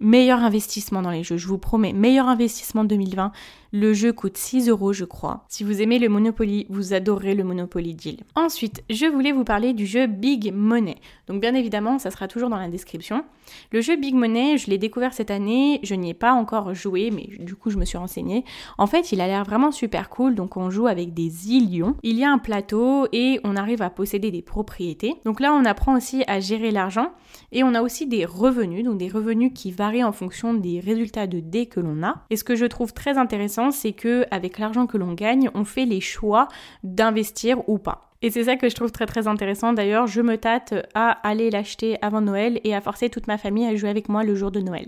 meilleur 0.00 0.40
investissement 0.40 1.02
dans 1.02 1.10
les 1.10 1.22
jeux. 1.22 1.36
Je 1.36 1.46
vous 1.46 1.58
promets, 1.58 1.92
meilleur 1.92 2.28
investissement 2.28 2.84
2020. 2.84 3.32
Le 3.70 3.92
jeu 3.92 4.14
coûte 4.14 4.38
6 4.38 4.70
euros, 4.70 4.94
je 4.94 5.04
crois. 5.04 5.44
Si 5.48 5.62
vous 5.62 5.82
aimez 5.82 5.98
le 5.98 6.08
Monopoly, 6.08 6.66
vous 6.70 6.94
adorez 6.94 7.34
le 7.34 7.44
Monopoly 7.44 7.94
Deal. 7.94 8.16
Ensuite, 8.34 8.82
je 8.88 9.04
voulais 9.04 9.30
vous 9.30 9.44
parler 9.44 9.74
du 9.74 9.84
jeu 9.84 10.06
Big 10.06 10.54
Money. 10.54 10.96
Donc, 11.26 11.42
bien 11.42 11.54
évidemment, 11.54 11.98
ça 11.98 12.10
sera 12.10 12.28
toujours 12.28 12.48
dans 12.48 12.56
la 12.56 12.68
description. 12.68 13.26
Le 13.70 13.82
jeu 13.82 13.96
Big 13.96 14.14
Money, 14.14 14.56
je 14.56 14.70
l'ai 14.70 14.78
découvert 14.78 15.12
cette 15.12 15.30
année. 15.30 15.80
Je 15.82 15.94
n'y 15.94 16.08
ai 16.08 16.14
pas 16.14 16.32
encore 16.32 16.72
joué, 16.72 17.10
mais 17.10 17.28
du 17.44 17.56
coup, 17.56 17.68
je 17.68 17.76
me 17.76 17.84
suis 17.84 17.98
renseignée. 17.98 18.42
En 18.78 18.86
fait, 18.86 19.12
il 19.12 19.20
a 19.20 19.26
l'air 19.26 19.44
vraiment 19.44 19.70
super 19.70 20.08
cool. 20.08 20.34
Donc, 20.34 20.56
on 20.56 20.70
joue 20.70 20.86
avec 20.86 21.12
des 21.12 21.50
illions. 21.50 21.94
Il 22.02 22.16
y 22.16 22.24
a 22.24 22.32
un 22.32 22.38
plateau 22.38 23.06
et 23.12 23.38
on 23.44 23.54
arrive 23.54 23.82
à 23.82 23.90
posséder 23.90 24.30
des 24.30 24.40
propriétés. 24.40 25.16
Donc 25.26 25.40
là, 25.40 25.52
on 25.52 25.66
apprend 25.66 25.94
aussi 25.94 26.24
à 26.26 26.40
gérer 26.40 26.70
l'argent 26.70 27.12
et 27.52 27.64
on 27.64 27.74
a 27.74 27.82
aussi 27.82 28.06
des 28.06 28.24
revenus. 28.24 28.82
Donc, 28.82 28.96
des 28.96 29.08
revenus 29.08 29.52
qui 29.54 29.72
varient 29.72 30.04
en 30.04 30.12
fonction 30.12 30.54
des 30.54 30.80
résultats 30.80 31.26
de 31.26 31.40
dés 31.40 31.66
que 31.66 31.80
l'on 31.80 32.02
a. 32.02 32.24
Et 32.30 32.36
ce 32.36 32.44
que 32.44 32.56
je 32.56 32.64
trouve 32.64 32.94
très 32.94 33.18
intéressant, 33.58 33.70
c'est 33.70 33.92
que 33.92 34.24
avec 34.30 34.58
l'argent 34.58 34.86
que 34.86 34.96
l'on 34.96 35.14
gagne, 35.14 35.50
on 35.54 35.64
fait 35.64 35.84
les 35.84 36.00
choix 36.00 36.48
d'investir 36.82 37.68
ou 37.68 37.78
pas. 37.78 38.04
Et 38.20 38.32
c'est 38.32 38.44
ça 38.44 38.56
que 38.56 38.68
je 38.68 38.74
trouve 38.74 38.90
très 38.90 39.06
très 39.06 39.28
intéressant. 39.28 39.72
D'ailleurs, 39.72 40.08
je 40.08 40.20
me 40.20 40.36
tâte 40.36 40.74
à 40.94 41.10
aller 41.22 41.50
l'acheter 41.50 41.98
avant 42.02 42.20
Noël 42.20 42.60
et 42.64 42.74
à 42.74 42.80
forcer 42.80 43.10
toute 43.10 43.28
ma 43.28 43.38
famille 43.38 43.64
à 43.64 43.76
jouer 43.76 43.90
avec 43.90 44.08
moi 44.08 44.24
le 44.24 44.34
jour 44.34 44.50
de 44.50 44.60
Noël. 44.60 44.86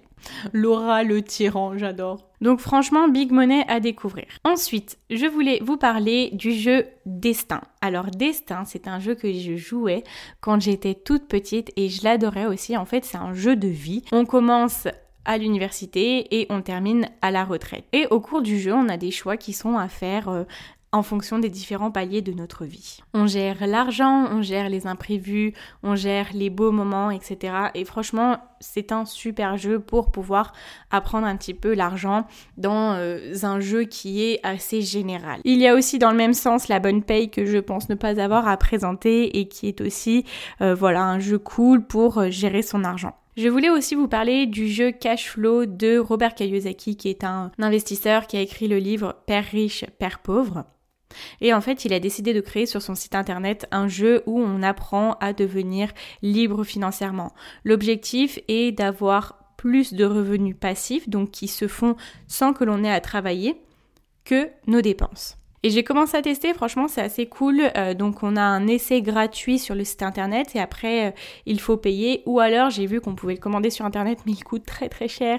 Laura 0.52 1.04
le 1.04 1.22
tyran, 1.22 1.78
j'adore. 1.78 2.26
Donc 2.40 2.58
franchement, 2.58 3.06
Big 3.06 3.30
Money 3.30 3.64
à 3.68 3.78
découvrir. 3.78 4.26
Ensuite, 4.42 4.98
je 5.10 5.26
voulais 5.26 5.60
vous 5.62 5.76
parler 5.76 6.30
du 6.32 6.50
jeu 6.52 6.86
Destin. 7.06 7.60
Alors 7.80 8.06
Destin, 8.06 8.64
c'est 8.64 8.88
un 8.88 8.98
jeu 8.98 9.14
que 9.14 9.32
je 9.32 9.54
jouais 9.54 10.02
quand 10.40 10.60
j'étais 10.60 10.94
toute 10.94 11.28
petite 11.28 11.70
et 11.76 11.88
je 11.88 12.02
l'adorais 12.02 12.46
aussi. 12.46 12.76
En 12.76 12.84
fait, 12.84 13.04
c'est 13.04 13.18
un 13.18 13.32
jeu 13.32 13.54
de 13.54 13.68
vie. 13.68 14.02
On 14.10 14.24
commence 14.24 14.88
à 15.24 15.38
l'université 15.38 16.40
et 16.40 16.46
on 16.50 16.62
termine 16.62 17.08
à 17.22 17.30
la 17.30 17.44
retraite. 17.44 17.84
Et 17.92 18.06
au 18.10 18.20
cours 18.20 18.42
du 18.42 18.58
jeu, 18.58 18.72
on 18.72 18.88
a 18.88 18.96
des 18.96 19.10
choix 19.10 19.36
qui 19.36 19.52
sont 19.52 19.76
à 19.76 19.88
faire 19.88 20.28
euh, 20.28 20.44
en 20.92 21.02
fonction 21.04 21.38
des 21.38 21.50
différents 21.50 21.92
paliers 21.92 22.22
de 22.22 22.32
notre 22.32 22.64
vie. 22.64 22.98
On 23.14 23.26
gère 23.26 23.64
l'argent, 23.66 24.26
on 24.32 24.42
gère 24.42 24.68
les 24.68 24.88
imprévus, 24.88 25.52
on 25.84 25.94
gère 25.94 26.26
les 26.34 26.50
beaux 26.50 26.72
moments, 26.72 27.12
etc. 27.12 27.54
Et 27.74 27.84
franchement, 27.84 28.38
c'est 28.58 28.90
un 28.90 29.04
super 29.04 29.56
jeu 29.56 29.78
pour 29.78 30.10
pouvoir 30.10 30.52
apprendre 30.90 31.28
un 31.28 31.36
petit 31.36 31.54
peu 31.54 31.74
l'argent 31.74 32.26
dans 32.56 32.94
euh, 32.94 33.34
un 33.44 33.60
jeu 33.60 33.84
qui 33.84 34.24
est 34.24 34.40
assez 34.42 34.82
général. 34.82 35.40
Il 35.44 35.60
y 35.60 35.68
a 35.68 35.74
aussi 35.74 36.00
dans 36.00 36.10
le 36.10 36.16
même 36.16 36.34
sens 36.34 36.66
la 36.66 36.80
bonne 36.80 37.02
paye 37.02 37.30
que 37.30 37.46
je 37.46 37.58
pense 37.58 37.88
ne 37.88 37.94
pas 37.94 38.20
avoir 38.20 38.48
à 38.48 38.56
présenter 38.56 39.38
et 39.38 39.46
qui 39.46 39.68
est 39.68 39.80
aussi 39.80 40.24
euh, 40.60 40.74
voilà 40.74 41.04
un 41.04 41.20
jeu 41.20 41.38
cool 41.38 41.86
pour 41.86 42.28
gérer 42.30 42.62
son 42.62 42.82
argent. 42.82 43.14
Je 43.36 43.48
voulais 43.48 43.70
aussi 43.70 43.94
vous 43.94 44.08
parler 44.08 44.46
du 44.46 44.68
jeu 44.68 44.90
Cash 44.90 45.30
Flow 45.30 45.64
de 45.64 45.98
Robert 45.98 46.34
Kiyosaki 46.34 46.96
qui 46.96 47.08
est 47.08 47.22
un 47.22 47.52
investisseur 47.58 48.26
qui 48.26 48.36
a 48.36 48.40
écrit 48.40 48.66
le 48.66 48.78
livre 48.78 49.22
Père 49.26 49.44
riche, 49.44 49.84
Père 49.98 50.18
pauvre. 50.18 50.64
Et 51.40 51.54
en 51.54 51.60
fait, 51.60 51.84
il 51.84 51.92
a 51.92 52.00
décidé 52.00 52.34
de 52.34 52.40
créer 52.40 52.66
sur 52.66 52.82
son 52.82 52.94
site 52.94 53.14
internet 53.14 53.66
un 53.70 53.86
jeu 53.86 54.22
où 54.26 54.40
on 54.40 54.62
apprend 54.62 55.14
à 55.20 55.32
devenir 55.32 55.92
libre 56.22 56.64
financièrement. 56.64 57.32
L'objectif 57.64 58.40
est 58.48 58.72
d'avoir 58.72 59.54
plus 59.56 59.92
de 59.92 60.04
revenus 60.04 60.56
passifs, 60.58 61.08
donc 61.08 61.30
qui 61.30 61.46
se 61.46 61.68
font 61.68 61.96
sans 62.26 62.52
que 62.52 62.64
l'on 62.64 62.82
ait 62.82 62.92
à 62.92 63.00
travailler, 63.00 63.60
que 64.24 64.48
nos 64.66 64.80
dépenses. 64.80 65.39
Et 65.62 65.68
j'ai 65.68 65.84
commencé 65.84 66.16
à 66.16 66.22
tester, 66.22 66.54
franchement 66.54 66.88
c'est 66.88 67.02
assez 67.02 67.26
cool. 67.26 67.60
Euh, 67.76 67.92
donc 67.92 68.22
on 68.22 68.36
a 68.36 68.42
un 68.42 68.66
essai 68.66 69.02
gratuit 69.02 69.58
sur 69.58 69.74
le 69.74 69.84
site 69.84 70.02
internet 70.02 70.56
et 70.56 70.58
après 70.58 71.08
euh, 71.08 71.10
il 71.44 71.60
faut 71.60 71.76
payer. 71.76 72.22
Ou 72.24 72.40
alors 72.40 72.70
j'ai 72.70 72.86
vu 72.86 73.02
qu'on 73.02 73.14
pouvait 73.14 73.34
le 73.34 73.40
commander 73.40 73.68
sur 73.68 73.84
internet 73.84 74.20
mais 74.24 74.32
il 74.32 74.42
coûte 74.42 74.64
très 74.64 74.88
très 74.88 75.06
cher. 75.06 75.38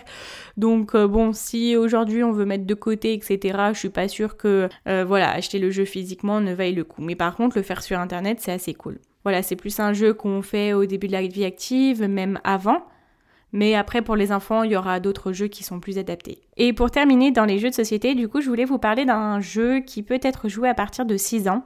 Donc 0.58 0.94
euh, 0.94 1.08
bon 1.08 1.34
si 1.34 1.76
aujourd'hui 1.76 2.24
on 2.24 2.32
veut 2.32 2.46
mettre 2.46 2.68
de 2.68 2.74
côté 2.76 3.14
etc. 3.14 3.58
Je 3.74 3.80
suis 3.80 3.90
pas 3.90 4.08
sûre 4.08 4.38
que 4.38 4.70
voilà 4.86 5.32
acheter 5.32 5.58
le 5.58 5.72
jeu 5.72 5.86
physiquement 5.86 6.40
ne 6.40 6.54
vaille 6.54 6.76
le 6.76 6.84
coup. 6.84 7.02
Mais 7.02 7.16
par 7.16 7.36
contre 7.36 7.58
le 7.58 7.64
faire 7.64 7.82
sur 7.82 7.98
internet 7.98 8.38
c'est 8.42 8.52
assez 8.52 8.76
cool. 8.76 9.00
Voilà 9.24 9.42
c'est 9.42 9.56
plus 9.56 9.80
un 9.80 9.94
jeu 9.94 10.14
qu'on 10.14 10.44
fait 10.44 10.74
au 10.74 10.86
début 10.86 11.08
de 11.08 11.14
la 11.14 11.26
vie 11.26 11.46
active, 11.46 12.04
même 12.04 12.40
avant. 12.44 12.84
Mais 13.54 13.76
après, 13.76 14.02
pour 14.02 14.16
les 14.16 14.32
enfants, 14.32 14.64
il 14.64 14.72
y 14.72 14.76
aura 14.76 15.00
d'autres 15.00 15.34
jeux 15.34 15.48
qui 15.48 15.64
sont 15.64 15.80
plus 15.80 15.98
adaptés. 15.98 16.42
Et 16.58 16.74
pour 16.74 16.92
terminer, 16.92 17.32
dans 17.32 17.46
les 17.46 17.60
jeux 17.60 17.70
de 17.70 17.76
société, 17.76 18.16
du 18.16 18.28
coup, 18.28 18.42
je 18.42 18.50
voulais 18.50 18.66
vous 18.66 18.78
parler 18.78 19.06
d'un 19.06 19.42
jeu 19.42 19.80
qui 19.80 20.04
peut 20.04 20.20
être 20.22 20.48
joué 20.48 20.70
à 20.70 20.74
partir 20.74 21.06
de 21.06 21.18
6 21.18 21.48
ans, 21.50 21.66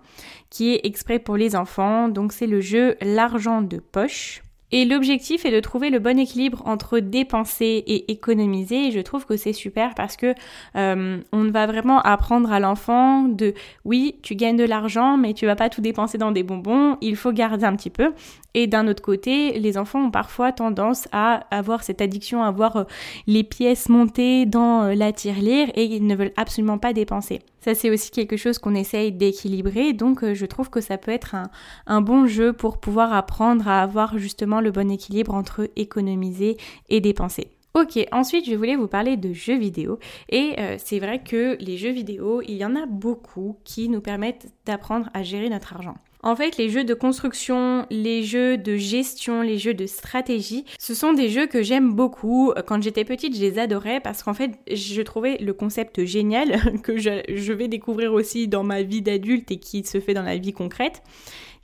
qui 0.50 0.74
est 0.74 0.82
exprès 0.86 1.20
pour 1.20 1.38
les 1.38 1.56
enfants. 1.56 2.08
Donc, 2.10 2.32
c'est 2.32 2.48
le 2.48 2.62
jeu 2.62 2.96
L'argent 3.01 3.62
de 3.62 3.77
poche. 3.77 4.44
Et 4.72 4.86
l'objectif 4.86 5.45
est 5.45 5.51
de 5.51 5.60
trouver 5.60 5.89
le 5.89 6.00
bon 6.00 6.17
équilibre 6.17 6.63
entre 6.65 7.00
dépenser 7.00 7.84
et 7.86 8.12
économiser. 8.12 8.88
Et 8.88 8.91
je 8.91 9.00
trouve 9.00 9.25
que 9.25 9.38
c'est 9.38 9.53
super 9.53 9.93
parce 9.95 10.17
que 10.17 10.34
euh, 10.75 11.19
on 11.31 11.43
va 11.51 11.67
vraiment 11.67 12.01
apprendre 12.01 12.51
à 12.51 12.60
l'enfant 12.60 13.24
de 13.24 13.53
oui, 13.84 14.15
tu 14.24 14.36
gagnes 14.36 14.57
de 14.57 14.63
l'argent, 14.63 15.17
mais 15.17 15.34
tu 15.34 15.45
vas 15.45 15.55
pas 15.55 15.69
tout 15.69 15.81
dépenser 15.81 16.17
dans 16.17 16.31
des 16.31 16.43
bonbons. 16.43 16.98
Il 17.01 17.15
faut 17.15 17.31
garder 17.31 17.65
un 17.65 17.75
petit 17.75 17.89
peu. 17.89 18.13
Et 18.53 18.67
d'un 18.67 18.88
autre 18.88 19.03
côté, 19.03 19.60
les 19.60 19.77
enfants 19.77 20.05
ont 20.05 20.12
parfois 20.12 20.51
tendance 20.51 21.07
à 21.12 21.45
avoir 21.51 21.84
cette 21.84 22.01
addiction 22.01 22.43
à 22.43 22.51
voir 22.51 22.75
euh, 22.77 22.84
les 23.27 23.43
pièces 23.43 23.89
montées 23.89 24.45
dans 24.45 24.84
euh, 24.84 24.95
la 24.95 25.12
tirelire 25.12 25.69
et 25.75 25.84
ils 25.84 26.05
ne 26.07 26.15
veulent 26.15 26.34
absolument 26.38 26.77
pas 26.77 26.93
dépenser. 26.93 27.41
Ça, 27.65 27.74
c'est 27.74 27.89
aussi 27.89 28.12
quelque 28.12 28.38
chose 28.38 28.60
qu'on 28.60 28.75
essaye 28.75 29.12
d'équilibrer. 29.12 29.93
Donc, 29.93 30.24
euh, 30.24 30.36
je 30.36 30.45
trouve 30.45 30.69
que 30.69 30.81
ça 30.81 31.00
peut 31.00 31.10
être 31.10 31.34
un, 31.34 31.50
un, 31.88 32.00
bon 32.00 32.27
jeu 32.27 32.53
pour 32.53 32.77
pouvoir 32.77 33.12
apprendre 33.12 33.67
à 33.67 33.81
avoir 33.81 34.19
justement 34.19 34.62
le 34.62 34.69
bon 34.69 34.91
équilibre 34.91 35.34
entre 35.34 35.67
économiser 35.75 36.57
et 36.89 37.01
dépenser. 37.01 37.48
Ok, 37.74 37.98
ensuite 38.12 38.48
je 38.48 38.53
voulais 38.53 38.75
vous 38.75 38.88
parler 38.88 39.17
de 39.17 39.34
jeux 39.34 39.57
vidéo 39.57 39.98
et 40.29 40.55
c'est 40.77 41.00
vrai 41.00 41.24
que 41.24 41.57
les 41.60 41.75
jeux 41.75 41.91
vidéo, 41.91 42.41
il 42.48 42.55
y 42.55 42.63
en 42.63 42.74
a 42.75 42.86
beaucoup 42.86 43.57
qui 43.65 43.89
nous 43.89 44.00
permettent 44.00 44.48
d'apprendre 44.65 45.10
à 45.13 45.24
gérer 45.24 45.50
notre 45.50 45.74
argent. 45.74 45.95
En 46.25 46.36
fait, 46.36 46.58
les 46.58 46.70
jeux 46.70 46.84
de 46.84 46.96
construction, 46.96 47.86
les 47.91 48.24
jeux 48.24 48.58
de 48.58 48.77
gestion, 48.77 49.44
les 49.44 49.60
jeux 49.60 49.75
de 49.75 49.86
stratégie, 49.86 50.65
ce 50.79 50.96
sont 50.96 51.13
des 51.13 51.29
jeux 51.29 51.46
que 51.46 51.62
j'aime 51.62 51.94
beaucoup. 51.94 52.51
Quand 52.65 52.82
j'étais 52.82 53.05
petite, 53.05 53.36
je 53.36 53.41
les 53.41 53.60
adorais 53.60 54.00
parce 54.00 54.24
qu'en 54.24 54.34
fait, 54.34 54.58
je 54.72 55.03
trouvais 55.03 55.38
le 55.38 55.53
concept 55.53 56.03
génial 56.03 56.79
que 56.82 56.98
je, 56.98 57.53
vais 57.53 57.67
découvrir 57.67 58.12
aussi 58.12 58.48
dans 58.48 58.63
ma 58.63 58.82
vie 58.82 59.03
d'adulte 59.03 59.51
et 59.51 59.58
qui 59.58 59.86
se 59.86 60.00
fait 60.00 60.15
dans 60.15 60.24
la 60.24 60.38
vie 60.38 60.51
concrète, 60.51 61.03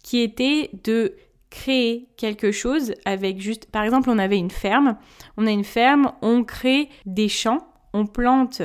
qui 0.03 0.22
était 0.22 0.70
de 0.84 1.15
créer 1.50 2.08
quelque 2.15 2.51
chose 2.51 2.94
avec 3.03 3.41
juste, 3.41 3.65
par 3.65 3.82
exemple, 3.82 4.12
on 4.12 4.20
avait 4.20 4.38
une 4.38 4.51
ferme, 4.51 4.96
on 5.38 5.48
a 5.48 5.51
une 5.51 5.63
ferme, 5.63 6.12
on 6.22 6.44
crée 6.44 6.88
des 7.08 7.30
champs, 7.30 7.68
on 7.94 8.06
plante, 8.06 8.62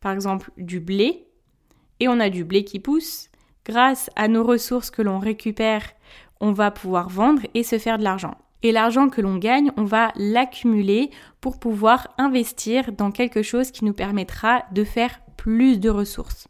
par 0.00 0.10
exemple, 0.10 0.50
du 0.56 0.80
blé, 0.80 1.28
et 2.00 2.08
on 2.08 2.18
a 2.18 2.30
du 2.30 2.42
blé 2.42 2.64
qui 2.64 2.80
pousse, 2.80 3.30
grâce 3.66 4.08
à 4.16 4.28
nos 4.28 4.44
ressources 4.44 4.90
que 4.90 5.02
l'on 5.02 5.18
récupère, 5.18 5.82
on 6.40 6.52
va 6.52 6.70
pouvoir 6.70 7.08
vendre 7.08 7.42
et 7.54 7.62
se 7.62 7.78
faire 7.78 7.98
de 7.98 8.04
l'argent. 8.04 8.36
Et 8.62 8.72
l'argent 8.72 9.08
que 9.08 9.20
l'on 9.20 9.36
gagne, 9.36 9.70
on 9.76 9.84
va 9.84 10.12
l'accumuler 10.16 11.10
pour 11.40 11.58
pouvoir 11.58 12.14
investir 12.16 12.92
dans 12.92 13.10
quelque 13.10 13.42
chose 13.42 13.70
qui 13.70 13.84
nous 13.84 13.92
permettra 13.92 14.64
de 14.72 14.84
faire 14.84 15.20
plus 15.36 15.78
de 15.78 15.90
ressources. 15.90 16.48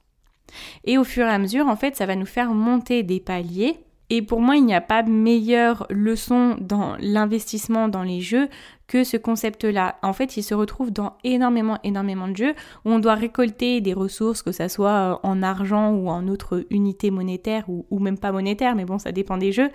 Et 0.85 0.99
au 0.99 1.05
fur 1.05 1.27
et 1.27 1.31
à 1.31 1.39
mesure, 1.39 1.67
en 1.67 1.77
fait, 1.77 1.97
ça 1.97 2.07
va 2.07 2.17
nous 2.17 2.27
faire 2.27 2.53
monter 2.53 3.03
des 3.03 3.21
paliers 3.21 3.87
et 4.09 4.23
pour 4.23 4.41
moi, 4.41 4.57
il 4.57 4.65
n'y 4.65 4.75
a 4.75 4.81
pas 4.81 5.03
meilleure 5.03 5.87
leçon 5.91 6.57
dans 6.61 6.97
l'investissement 7.01 7.89
dans 7.89 8.05
les 8.05 8.21
jeux 8.21 8.49
que 8.89 9.05
ce 9.05 9.17
concept-là. 9.17 9.97
En 10.03 10.13
fait, 10.13 10.37
il 10.37 10.43
se 10.43 10.55
retrouve 10.55 10.93
dans 10.93 11.15
énormément, 11.25 11.79
énormément 11.83 12.29
de 12.29 12.37
jeux 12.37 12.55
où 12.85 12.91
on 12.91 12.99
doit 12.99 13.15
récolter 13.15 13.81
des 13.81 13.93
ressources, 13.93 14.43
que 14.43 14.53
ça 14.53 14.69
soit 14.69 14.91
euh, 14.91 15.17
en 15.23 15.43
argent 15.43 15.93
ou 15.93 16.09
en 16.09 16.29
autre 16.29 16.65
unité 16.71 17.11
monétaire 17.11 17.65
ou, 17.69 17.87
ou 17.91 17.99
même 17.99 18.19
pas 18.19 18.33
monétaire, 18.33 18.77
mais 18.77 18.85
bon, 18.85 18.99
ça 18.99 19.13
dépend 19.13 19.39
des 19.39 19.53
jeux. 19.53 19.71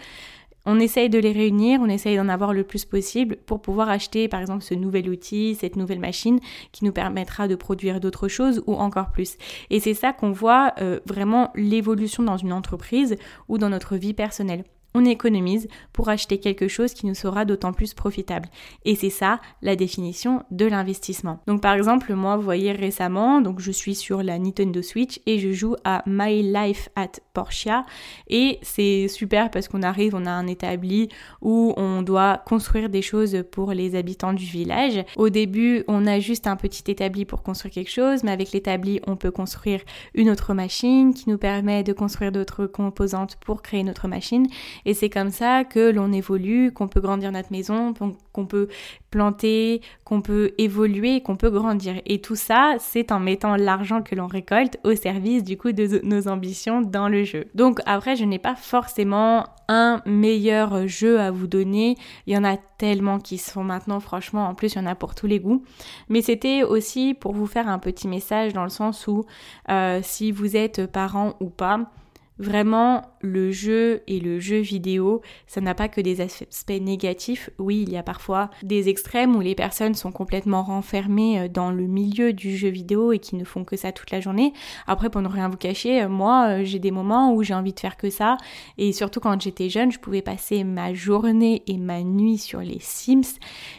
On 0.65 0.79
essaye 0.79 1.09
de 1.09 1.17
les 1.17 1.31
réunir, 1.31 1.79
on 1.81 1.89
essaye 1.89 2.17
d'en 2.17 2.29
avoir 2.29 2.53
le 2.53 2.63
plus 2.63 2.85
possible 2.85 3.37
pour 3.47 3.61
pouvoir 3.61 3.89
acheter 3.89 4.27
par 4.27 4.41
exemple 4.41 4.61
ce 4.61 4.75
nouvel 4.75 5.09
outil, 5.09 5.55
cette 5.55 5.75
nouvelle 5.75 5.99
machine 5.99 6.39
qui 6.71 6.85
nous 6.85 6.91
permettra 6.91 7.47
de 7.47 7.55
produire 7.55 7.99
d'autres 7.99 8.27
choses 8.27 8.61
ou 8.67 8.75
encore 8.75 9.09
plus. 9.09 9.37
Et 9.71 9.79
c'est 9.79 9.95
ça 9.95 10.13
qu'on 10.13 10.31
voit 10.31 10.73
euh, 10.79 10.99
vraiment 11.07 11.51
l'évolution 11.55 12.21
dans 12.21 12.37
une 12.37 12.53
entreprise 12.53 13.15
ou 13.49 13.57
dans 13.57 13.69
notre 13.69 13.95
vie 13.95 14.13
personnelle 14.13 14.63
on 14.93 15.05
économise 15.05 15.67
pour 15.93 16.09
acheter 16.09 16.39
quelque 16.39 16.67
chose 16.67 16.93
qui 16.93 17.05
nous 17.05 17.15
sera 17.15 17.45
d'autant 17.45 17.73
plus 17.73 17.93
profitable. 17.93 18.49
Et 18.85 18.95
c'est 18.95 19.09
ça 19.09 19.39
la 19.61 19.75
définition 19.75 20.43
de 20.51 20.65
l'investissement. 20.65 21.39
Donc 21.47 21.61
par 21.61 21.73
exemple, 21.73 22.13
moi, 22.13 22.35
vous 22.35 22.43
voyez 22.43 22.71
récemment, 22.71 23.41
donc 23.41 23.59
je 23.59 23.71
suis 23.71 23.95
sur 23.95 24.23
la 24.23 24.39
Nintendo 24.39 24.81
Switch 24.81 25.19
et 25.25 25.39
je 25.39 25.51
joue 25.51 25.75
à 25.83 26.03
My 26.05 26.41
Life 26.43 26.89
at 26.95 27.11
Portia 27.33 27.85
et 28.27 28.59
c'est 28.61 29.07
super 29.07 29.49
parce 29.51 29.67
qu'on 29.67 29.83
arrive, 29.83 30.15
on 30.15 30.25
a 30.25 30.31
un 30.31 30.47
établi 30.47 31.09
où 31.41 31.73
on 31.77 32.01
doit 32.01 32.41
construire 32.45 32.89
des 32.89 33.01
choses 33.01 33.43
pour 33.51 33.71
les 33.71 33.95
habitants 33.95 34.33
du 34.33 34.45
village. 34.45 35.03
Au 35.15 35.29
début, 35.29 35.83
on 35.87 36.05
a 36.07 36.19
juste 36.19 36.47
un 36.47 36.55
petit 36.55 36.89
établi 36.89 37.25
pour 37.25 37.43
construire 37.43 37.73
quelque 37.73 37.91
chose, 37.91 38.23
mais 38.23 38.31
avec 38.31 38.51
l'établi, 38.51 38.99
on 39.07 39.15
peut 39.15 39.31
construire 39.31 39.81
une 40.15 40.29
autre 40.29 40.53
machine 40.53 41.13
qui 41.13 41.29
nous 41.29 41.37
permet 41.37 41.83
de 41.83 41.93
construire 41.93 42.31
d'autres 42.31 42.65
composantes 42.65 43.37
pour 43.45 43.61
créer 43.61 43.83
notre 43.83 44.07
machine 44.07 44.47
et 44.85 44.93
c'est 44.93 45.09
comme 45.09 45.31
ça 45.31 45.63
que 45.63 45.91
l'on 45.91 46.11
évolue, 46.11 46.71
qu'on 46.71 46.87
peut 46.87 47.01
grandir 47.01 47.31
notre 47.31 47.51
maison, 47.51 47.93
qu'on 48.33 48.45
peut 48.45 48.67
planter, 49.09 49.81
qu'on 50.05 50.21
peut 50.21 50.51
évoluer, 50.57 51.21
qu'on 51.21 51.35
peut 51.35 51.49
grandir. 51.49 52.01
Et 52.05 52.21
tout 52.21 52.35
ça, 52.35 52.75
c'est 52.79 53.11
en 53.11 53.19
mettant 53.19 53.55
l'argent 53.55 54.01
que 54.01 54.15
l'on 54.15 54.27
récolte 54.27 54.77
au 54.83 54.95
service 54.95 55.43
du 55.43 55.57
coup 55.57 55.73
de 55.73 55.99
nos 56.03 56.27
ambitions 56.27 56.81
dans 56.81 57.09
le 57.09 57.23
jeu. 57.23 57.45
Donc 57.55 57.79
après, 57.85 58.15
je 58.15 58.23
n'ai 58.23 58.39
pas 58.39 58.55
forcément 58.55 59.45
un 59.67 60.01
meilleur 60.05 60.87
jeu 60.87 61.19
à 61.19 61.31
vous 61.31 61.47
donner. 61.47 61.97
Il 62.27 62.33
y 62.33 62.37
en 62.37 62.43
a 62.43 62.57
tellement 62.77 63.19
qui 63.19 63.37
sont 63.37 63.63
maintenant, 63.63 63.99
franchement, 63.99 64.47
en 64.47 64.55
plus, 64.55 64.73
il 64.73 64.77
y 64.77 64.81
en 64.81 64.85
a 64.85 64.95
pour 64.95 65.15
tous 65.15 65.27
les 65.27 65.39
goûts. 65.39 65.63
Mais 66.09 66.21
c'était 66.21 66.63
aussi 66.63 67.13
pour 67.13 67.33
vous 67.33 67.47
faire 67.47 67.67
un 67.67 67.79
petit 67.79 68.07
message 68.07 68.53
dans 68.53 68.63
le 68.63 68.69
sens 68.69 69.07
où 69.07 69.25
euh, 69.69 69.99
si 70.03 70.31
vous 70.31 70.55
êtes 70.57 70.87
parent 70.87 71.35
ou 71.39 71.49
pas, 71.49 71.91
Vraiment, 72.41 73.03
le 73.21 73.51
jeu 73.51 74.01
et 74.07 74.19
le 74.19 74.39
jeu 74.39 74.57
vidéo, 74.57 75.21
ça 75.45 75.61
n'a 75.61 75.75
pas 75.75 75.87
que 75.87 76.01
des 76.01 76.21
aspects 76.21 76.71
négatifs. 76.71 77.51
Oui, 77.59 77.83
il 77.85 77.93
y 77.93 77.97
a 77.97 78.01
parfois 78.03 78.49
des 78.63 78.89
extrêmes 78.89 79.35
où 79.35 79.41
les 79.41 79.53
personnes 79.53 79.93
sont 79.93 80.11
complètement 80.11 80.63
renfermées 80.63 81.41
euh, 81.41 81.47
dans 81.47 81.69
le 81.69 81.85
milieu 81.85 82.33
du 82.33 82.57
jeu 82.57 82.69
vidéo 82.69 83.11
et 83.11 83.19
qui 83.19 83.35
ne 83.35 83.43
font 83.43 83.63
que 83.63 83.77
ça 83.77 83.91
toute 83.91 84.09
la 84.09 84.21
journée. 84.21 84.53
Après, 84.87 85.11
pour 85.11 85.21
ne 85.21 85.27
rien 85.27 85.49
vous 85.49 85.57
cacher, 85.57 86.01
euh, 86.01 86.09
moi, 86.09 86.47
euh, 86.47 86.61
j'ai 86.63 86.79
des 86.79 86.89
moments 86.89 87.31
où 87.31 87.43
j'ai 87.43 87.53
envie 87.53 87.73
de 87.73 87.79
faire 87.79 87.95
que 87.95 88.09
ça. 88.09 88.37
Et 88.79 88.91
surtout 88.91 89.19
quand 89.19 89.39
j'étais 89.39 89.69
jeune, 89.69 89.91
je 89.91 89.99
pouvais 89.99 90.23
passer 90.23 90.63
ma 90.63 90.95
journée 90.95 91.61
et 91.67 91.77
ma 91.77 92.01
nuit 92.01 92.39
sur 92.39 92.61
les 92.61 92.79
Sims. 92.79 93.37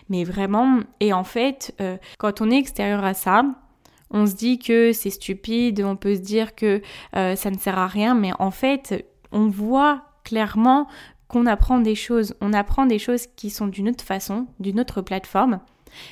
Mais 0.09 0.23
vraiment, 0.23 0.79
et 1.01 1.13
en 1.13 1.25
fait, 1.25 1.75
quand 2.19 2.41
on 2.41 2.51
est 2.51 2.59
extérieur 2.59 3.05
à 3.05 3.15
ça, 3.15 3.45
on 4.13 4.27
se 4.27 4.35
dit 4.35 4.59
que 4.59 4.93
c'est 4.93 5.11
stupide, 5.11 5.83
on 5.85 5.97
peut 5.97 6.15
se 6.15 6.21
dire 6.21 6.55
que 6.55 6.81
euh, 7.17 7.35
ça 7.35 7.51
ne 7.51 7.59
sert 7.59 7.79
à 7.79 7.87
rien, 7.87 8.15
mais 8.15 8.31
en 8.39 8.51
fait, 8.51 9.05
on 9.33 9.49
voit 9.49 10.03
clairement 10.25 10.87
qu'on 11.29 11.47
apprend 11.47 11.81
des 11.81 11.95
choses. 11.95 12.35
On 12.41 12.53
apprend 12.53 12.87
des 12.87 12.99
choses 12.99 13.27
qui 13.27 13.51
sont 13.51 13.67
d'une 13.67 13.89
autre 13.89 14.05
façon, 14.05 14.47
d'une 14.61 14.79
autre 14.79 15.01
plateforme, 15.01 15.61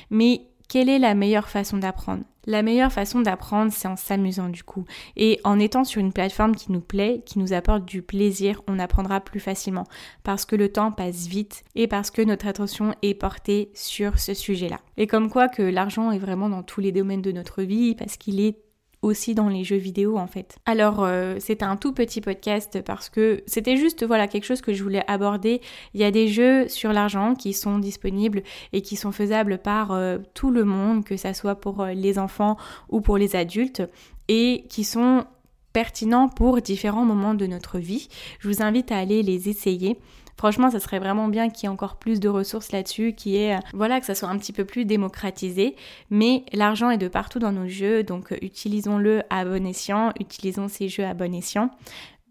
mais 0.09 0.41
quelle 0.71 0.87
est 0.87 0.99
la 0.99 1.15
meilleure 1.15 1.49
façon 1.49 1.79
d'apprendre? 1.79 2.23
La 2.45 2.61
meilleure 2.61 2.93
façon 2.93 3.19
d'apprendre, 3.19 3.73
c'est 3.73 3.89
en 3.89 3.97
s'amusant 3.97 4.47
du 4.47 4.63
coup. 4.63 4.85
Et 5.17 5.41
en 5.43 5.59
étant 5.59 5.83
sur 5.83 5.99
une 5.99 6.13
plateforme 6.13 6.55
qui 6.55 6.71
nous 6.71 6.79
plaît, 6.79 7.23
qui 7.25 7.39
nous 7.39 7.51
apporte 7.51 7.83
du 7.83 8.01
plaisir, 8.01 8.61
on 8.69 8.79
apprendra 8.79 9.19
plus 9.19 9.41
facilement. 9.41 9.83
Parce 10.23 10.45
que 10.45 10.55
le 10.55 10.71
temps 10.71 10.93
passe 10.93 11.27
vite 11.27 11.65
et 11.75 11.87
parce 11.87 12.09
que 12.09 12.21
notre 12.21 12.47
attention 12.47 12.95
est 13.01 13.15
portée 13.15 13.69
sur 13.73 14.17
ce 14.17 14.33
sujet-là. 14.33 14.79
Et 14.95 15.07
comme 15.07 15.29
quoi 15.29 15.49
que 15.49 15.61
l'argent 15.61 16.09
est 16.09 16.19
vraiment 16.19 16.47
dans 16.47 16.63
tous 16.63 16.79
les 16.79 16.93
domaines 16.93 17.21
de 17.21 17.33
notre 17.33 17.63
vie, 17.63 17.93
parce 17.93 18.15
qu'il 18.15 18.39
est 18.39 18.55
aussi 19.01 19.33
dans 19.33 19.49
les 19.49 19.63
jeux 19.63 19.77
vidéo 19.77 20.17
en 20.17 20.27
fait. 20.27 20.57
Alors 20.65 21.03
euh, 21.03 21.37
c'était 21.39 21.65
un 21.65 21.75
tout 21.75 21.91
petit 21.91 22.21
podcast 22.21 22.81
parce 22.85 23.09
que 23.09 23.43
c'était 23.47 23.77
juste 23.77 24.05
voilà 24.05 24.27
quelque 24.27 24.45
chose 24.45 24.61
que 24.61 24.73
je 24.73 24.83
voulais 24.83 25.03
aborder. 25.07 25.61
Il 25.93 26.01
y 26.01 26.03
a 26.03 26.11
des 26.11 26.27
jeux 26.27 26.67
sur 26.67 26.93
l'argent 26.93 27.35
qui 27.35 27.53
sont 27.53 27.79
disponibles 27.79 28.43
et 28.73 28.81
qui 28.81 28.95
sont 28.95 29.11
faisables 29.11 29.57
par 29.57 29.91
euh, 29.91 30.19
tout 30.33 30.51
le 30.51 30.65
monde, 30.65 31.03
que 31.03 31.17
ça 31.17 31.33
soit 31.33 31.55
pour 31.55 31.81
euh, 31.81 31.93
les 31.93 32.19
enfants 32.19 32.57
ou 32.89 33.01
pour 33.01 33.17
les 33.17 33.35
adultes 33.35 33.81
et 34.27 34.65
qui 34.69 34.83
sont 34.83 35.25
pertinents 35.73 36.27
pour 36.29 36.61
différents 36.61 37.05
moments 37.05 37.33
de 37.33 37.47
notre 37.47 37.79
vie. 37.79 38.07
Je 38.39 38.47
vous 38.47 38.61
invite 38.61 38.91
à 38.91 38.97
aller 38.97 39.23
les 39.23 39.49
essayer. 39.49 39.97
Franchement, 40.37 40.69
ça 40.69 40.79
serait 40.79 40.99
vraiment 40.99 41.27
bien 41.27 41.49
qu'il 41.49 41.63
y 41.63 41.65
ait 41.65 41.73
encore 41.73 41.97
plus 41.97 42.19
de 42.19 42.29
ressources 42.29 42.71
là-dessus, 42.71 43.13
qui 43.13 43.37
est, 43.37 43.55
euh, 43.55 43.59
voilà, 43.73 43.99
que 43.99 44.05
ça 44.05 44.15
soit 44.15 44.29
un 44.29 44.37
petit 44.37 44.53
peu 44.53 44.65
plus 44.65 44.85
démocratisé. 44.85 45.75
Mais 46.09 46.43
l'argent 46.53 46.89
est 46.89 46.97
de 46.97 47.07
partout 47.07 47.39
dans 47.39 47.51
nos 47.51 47.67
jeux, 47.67 48.03
donc 48.03 48.31
euh, 48.31 48.37
utilisons-le 48.41 49.23
à 49.29 49.45
bon 49.45 49.65
escient, 49.65 50.13
utilisons 50.19 50.67
ces 50.67 50.89
jeux 50.89 51.05
à 51.05 51.13
bon 51.13 51.33
escient. 51.33 51.69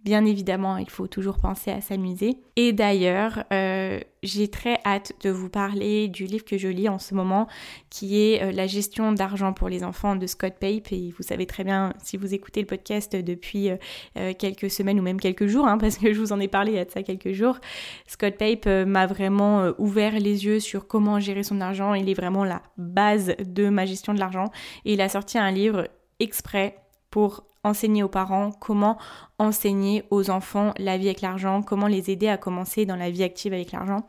Bien 0.02 0.24
évidemment, 0.24 0.78
il 0.78 0.88
faut 0.88 1.06
toujours 1.06 1.36
penser 1.36 1.70
à 1.70 1.82
s'amuser. 1.82 2.38
Et 2.56 2.72
d'ailleurs, 2.72 3.44
euh, 3.52 4.00
j'ai 4.22 4.48
très 4.48 4.78
hâte 4.86 5.12
de 5.22 5.28
vous 5.28 5.50
parler 5.50 6.08
du 6.08 6.24
livre 6.24 6.46
que 6.46 6.56
je 6.56 6.68
lis 6.68 6.88
en 6.88 6.98
ce 6.98 7.14
moment, 7.14 7.48
qui 7.90 8.18
est 8.18 8.42
euh, 8.42 8.50
La 8.50 8.66
gestion 8.66 9.12
d'argent 9.12 9.52
pour 9.52 9.68
les 9.68 9.84
enfants 9.84 10.16
de 10.16 10.26
Scott 10.26 10.54
Pape. 10.58 10.90
Et 10.92 11.12
vous 11.14 11.22
savez 11.22 11.44
très 11.44 11.64
bien, 11.64 11.92
si 12.02 12.16
vous 12.16 12.32
écoutez 12.32 12.60
le 12.60 12.66
podcast 12.66 13.14
depuis 13.14 13.68
euh, 14.16 14.32
quelques 14.38 14.70
semaines 14.70 14.98
ou 14.98 15.02
même 15.02 15.20
quelques 15.20 15.46
jours, 15.46 15.66
hein, 15.66 15.76
parce 15.80 15.98
que 15.98 16.14
je 16.14 16.18
vous 16.18 16.32
en 16.32 16.40
ai 16.40 16.48
parlé 16.48 16.72
il 16.72 16.76
y 16.76 16.80
a 16.80 16.86
de 16.86 16.90
ça 16.90 17.02
quelques 17.02 17.32
jours, 17.32 17.58
Scott 18.06 18.38
Pape 18.38 18.66
m'a 18.86 19.06
vraiment 19.06 19.70
ouvert 19.76 20.18
les 20.18 20.46
yeux 20.46 20.60
sur 20.60 20.86
comment 20.86 21.20
gérer 21.20 21.42
son 21.42 21.60
argent. 21.60 21.92
Il 21.92 22.08
est 22.08 22.14
vraiment 22.14 22.44
la 22.44 22.62
base 22.78 23.34
de 23.38 23.68
ma 23.68 23.84
gestion 23.84 24.14
de 24.14 24.18
l'argent. 24.18 24.50
Et 24.86 24.94
il 24.94 25.00
a 25.02 25.10
sorti 25.10 25.36
un 25.36 25.50
livre 25.50 25.88
exprès 26.20 26.76
pour 27.10 27.44
enseigner 27.64 28.02
aux 28.02 28.08
parents, 28.08 28.50
comment 28.52 28.96
enseigner 29.38 30.04
aux 30.10 30.30
enfants 30.30 30.72
la 30.78 30.96
vie 30.96 31.08
avec 31.08 31.20
l'argent, 31.20 31.62
comment 31.62 31.86
les 31.86 32.10
aider 32.10 32.28
à 32.28 32.36
commencer 32.36 32.86
dans 32.86 32.96
la 32.96 33.10
vie 33.10 33.22
active 33.22 33.52
avec 33.52 33.72
l'argent. 33.72 34.06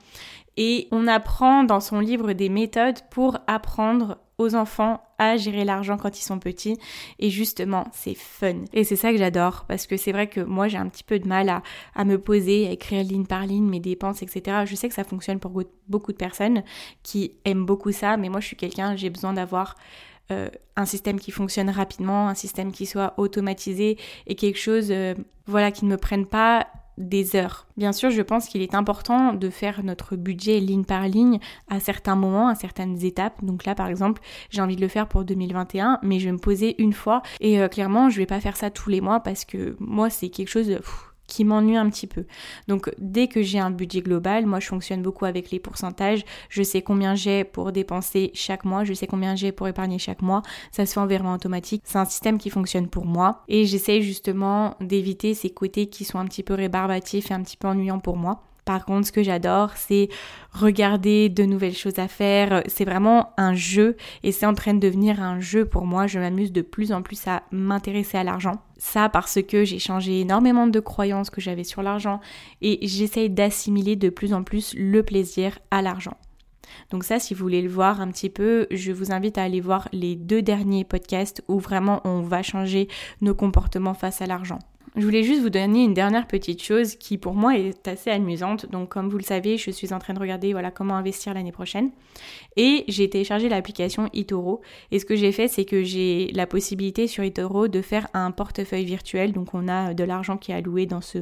Et 0.58 0.88
on 0.92 1.08
apprend 1.08 1.64
dans 1.64 1.80
son 1.80 2.00
livre 2.00 2.34
des 2.34 2.50
méthodes 2.50 3.00
pour 3.10 3.38
apprendre 3.48 4.18
aux 4.38 4.56
enfants 4.56 5.02
à 5.18 5.38
gérer 5.38 5.64
l'argent 5.64 5.98
quand 5.98 6.20
ils 6.20 6.24
sont 6.24 6.40
petits. 6.40 6.78
Et 7.20 7.30
justement, 7.30 7.86
c'est 7.94 8.16
fun. 8.16 8.64
Et 8.74 8.84
c'est 8.84 8.96
ça 8.96 9.12
que 9.12 9.18
j'adore, 9.18 9.66
parce 9.68 9.88
que 9.88 9.98
c'est 9.98 10.12
vrai 10.12 10.28
que 10.28 10.42
moi, 10.42 10.68
j'ai 10.68 10.78
un 10.78 10.90
petit 10.90 11.04
peu 11.04 11.20
de 11.20 11.28
mal 11.28 11.48
à, 11.48 11.62
à, 11.96 12.06
me 12.06 12.20
poser, 12.20 12.68
à 12.68 12.72
écrire 12.72 13.04
ligne 13.04 13.26
par 13.26 13.46
ligne 13.46 13.68
mes 13.68 13.80
dépenses, 13.80 14.24
etc. 14.24 14.64
Je 14.66 14.76
sais 14.76 14.90
que 14.90 14.96
ça 14.96 15.04
fonctionne 15.04 15.40
pour 15.40 15.52
beaucoup 15.88 16.12
de 16.12 16.18
personnes 16.18 16.64
qui 17.04 17.34
aiment 17.46 17.66
beaucoup 17.66 17.92
ça, 17.92 18.18
mais 18.18 18.30
moi, 18.30 18.40
je 18.40 18.48
suis 18.48 18.56
quelqu'un, 18.58 18.96
j'ai 18.96 19.10
besoin 19.10 19.34
d'avoir 19.34 19.76
euh, 20.32 20.50
un 20.76 20.86
système 20.86 21.20
qui 21.20 21.32
fonctionne 21.32 21.70
rapidement, 21.70 22.28
un 22.28 22.36
système 22.36 22.72
qui 22.72 22.86
soit 22.86 23.14
automatisé 23.18 23.98
et 24.28 24.36
quelque 24.36 24.58
chose 24.58 24.88
euh, 24.92 25.14
voilà 25.46 25.72
qui 25.72 25.86
ne 25.86 25.92
me 25.92 25.98
prenne 25.98 26.26
pas 26.26 26.68
des 26.98 27.36
heures. 27.36 27.68
Bien 27.78 27.94
sûr, 27.94 28.12
je 28.12 28.22
pense 28.22 28.48
qu'il 28.48 28.62
est 28.62 28.76
important 28.76 29.34
de 29.34 29.50
faire 29.50 29.84
notre 29.84 30.16
budget 30.16 30.60
ligne 30.60 30.84
par 30.84 31.08
ligne 31.08 31.40
à 31.70 31.80
certains 31.80 32.16
moments, 32.16 32.48
à 32.48 32.56
certaines 32.56 33.04
étapes. 33.04 33.44
Donc 33.44 33.66
là, 33.66 33.76
par 33.76 33.88
exemple, 33.88 34.22
j'ai 34.50 34.62
envie 34.62 34.76
de 34.76 34.82
le 34.82 34.88
faire 34.88 35.08
pour 35.08 35.24
2021, 35.24 36.00
mais 36.04 36.20
je 36.20 36.26
vais 36.26 36.32
me 36.32 36.38
poser 36.38 36.82
une 36.82 36.94
fois 36.94 37.22
et 37.40 37.60
euh, 37.60 37.68
clairement, 37.68 38.10
je 38.10 38.18
vais 38.18 38.26
pas 38.26 38.40
faire 38.40 38.58
ça 38.58 38.70
tous 38.70 38.90
les 38.90 39.02
mois 39.02 39.20
parce 39.20 39.46
que 39.46 39.76
moi, 39.80 40.10
c'est 40.10 40.30
quelque 40.30 40.50
chose 40.50 40.80
qui 41.32 41.46
m'ennuie 41.46 41.78
un 41.78 41.90
petit 41.90 42.08
peu. 42.08 42.26
Donc 42.68 42.92
dès 42.98 43.28
que 43.28 43.42
j'ai 43.42 43.60
un 43.60 43.72
budget 43.72 44.02
global, 44.02 44.46
moi 44.46 44.60
je 44.60 44.68
fonctionne 44.68 45.02
beaucoup 45.02 45.24
avec 45.24 45.50
les 45.50 45.60
pourcentages, 45.60 46.26
je 46.50 46.62
sais 46.62 46.82
combien 46.82 47.16
j'ai 47.16 47.46
pour 47.46 47.72
dépenser 47.72 48.32
chaque 48.34 48.66
mois, 48.66 48.84
je 48.84 48.94
sais 48.94 49.08
combien 49.08 49.34
j'ai 49.36 49.54
pour 49.54 49.70
épargner 49.70 49.98
chaque 49.98 50.22
mois, 50.22 50.42
ça 50.72 50.86
se 50.86 50.94
fait 50.94 51.00
en 51.00 51.08
virement 51.08 51.34
automatique, 51.34 51.84
c'est 51.86 51.98
un 51.98 52.06
système 52.06 52.38
qui 52.38 52.50
fonctionne 52.50 52.90
pour 52.90 53.06
moi 53.06 53.44
et 53.48 53.66
j'essaye 53.66 54.02
justement 54.02 54.76
d'éviter 54.82 55.34
ces 55.34 55.50
côtés 55.50 55.88
qui 55.88 56.04
sont 56.04 56.20
un 56.20 56.26
petit 56.26 56.44
peu 56.44 56.54
rébarbatifs 56.54 57.32
et 57.32 57.34
un 57.34 57.42
petit 57.42 57.58
peu 57.58 57.70
ennuyants 57.70 58.00
pour 58.00 58.18
moi. 58.18 58.44
Par 58.66 58.86
contre, 58.86 59.08
ce 59.08 59.12
que 59.12 59.24
j'adore, 59.24 59.72
c'est 59.76 60.10
regarder 60.52 61.30
de 61.30 61.44
nouvelles 61.44 61.76
choses 61.76 61.98
à 61.98 62.08
faire. 62.08 62.62
C'est 62.68 62.86
vraiment 62.86 63.34
un 63.38 63.56
jeu 63.56 63.98
et 64.24 64.32
c'est 64.32 64.46
en 64.46 64.54
train 64.54 64.74
de 64.74 64.80
devenir 64.80 65.22
un 65.22 65.40
jeu 65.40 65.66
pour 65.66 65.86
moi. 65.86 66.08
Je 66.08 66.20
m'amuse 66.20 66.52
de 66.52 66.62
plus 66.62 66.92
en 66.92 67.02
plus 67.02 67.28
à 67.28 67.44
m'intéresser 67.52 68.18
à 68.18 68.24
l'argent. 68.24 68.62
Ça 68.78 69.10
parce 69.10 69.42
que 69.42 69.64
j'ai 69.64 69.80
changé 69.80 70.22
énormément 70.22 70.68
de 70.68 70.80
croyances 70.80 71.30
que 71.30 71.42
j'avais 71.42 71.64
sur 71.64 71.82
l'argent 71.82 72.20
et 72.62 72.80
j'essaye 72.88 73.30
d'assimiler 73.30 73.96
de 73.96 74.10
plus 74.10 74.34
en 74.34 74.44
plus 74.44 74.76
le 74.78 75.02
plaisir 75.04 75.58
à 75.72 75.82
l'argent. 75.82 76.18
Donc 76.90 77.04
ça, 77.04 77.20
si 77.20 77.34
vous 77.34 77.42
voulez 77.42 77.62
le 77.62 77.70
voir 77.70 78.00
un 78.00 78.10
petit 78.10 78.30
peu, 78.30 78.68
je 78.72 78.92
vous 78.92 79.12
invite 79.12 79.38
à 79.38 79.44
aller 79.44 79.60
voir 79.60 79.90
les 79.92 80.16
deux 80.16 80.42
derniers 80.42 80.86
podcasts 80.86 81.44
où 81.48 81.60
vraiment 81.60 82.02
on 82.06 82.22
va 82.22 82.44
changer 82.44 82.88
nos 83.22 83.36
comportements 83.36 83.94
face 83.94 84.22
à 84.22 84.26
l'argent. 84.26 84.60
Je 84.98 85.06
voulais 85.06 85.24
juste 85.24 85.42
vous 85.42 85.50
donner 85.50 85.86
une 85.86 85.94
dernière 85.94 86.28
petite 86.28 86.62
chose 86.62 86.96
qui 86.96 87.18
pour 87.18 87.34
moi 87.34 87.58
est 87.58 87.88
assez 87.88 88.10
amusante. 88.10 88.70
Donc 88.70 88.90
comme 88.90 89.08
vous 89.08 89.18
le 89.18 89.24
savez, 89.24 89.58
je 89.58 89.72
suis 89.72 89.94
en 89.94 90.00
train 90.00 90.14
de 90.14 90.20
regarder 90.20 90.52
voilà 90.52 90.70
comment 90.70 90.96
investir 90.96 91.34
l'année 91.34 91.54
prochaine 91.54 91.92
et 92.58 92.84
j'ai 92.90 93.10
téléchargé 93.10 93.48
l'application 93.48 94.10
eToro 94.14 94.60
et 94.92 95.00
ce 95.00 95.06
que 95.06 95.16
j'ai 95.16 95.32
fait 95.32 95.48
c'est 95.48 95.64
que 95.64 95.82
j'ai 95.84 96.30
la 96.34 96.46
possibilité 96.46 97.08
sur 97.08 97.24
eToro 97.24 97.70
de 97.70 97.82
faire 97.82 98.08
un 98.14 98.32
portefeuille 98.32 98.84
virtuel. 98.84 99.32
Donc 99.32 99.54
on 99.54 99.70
a 99.70 99.94
de 99.94 100.04
l'argent 100.04 100.36
qui 100.36 100.52
est 100.52 100.56
alloué 100.56 100.88
dans 100.88 101.02
ce 101.02 101.20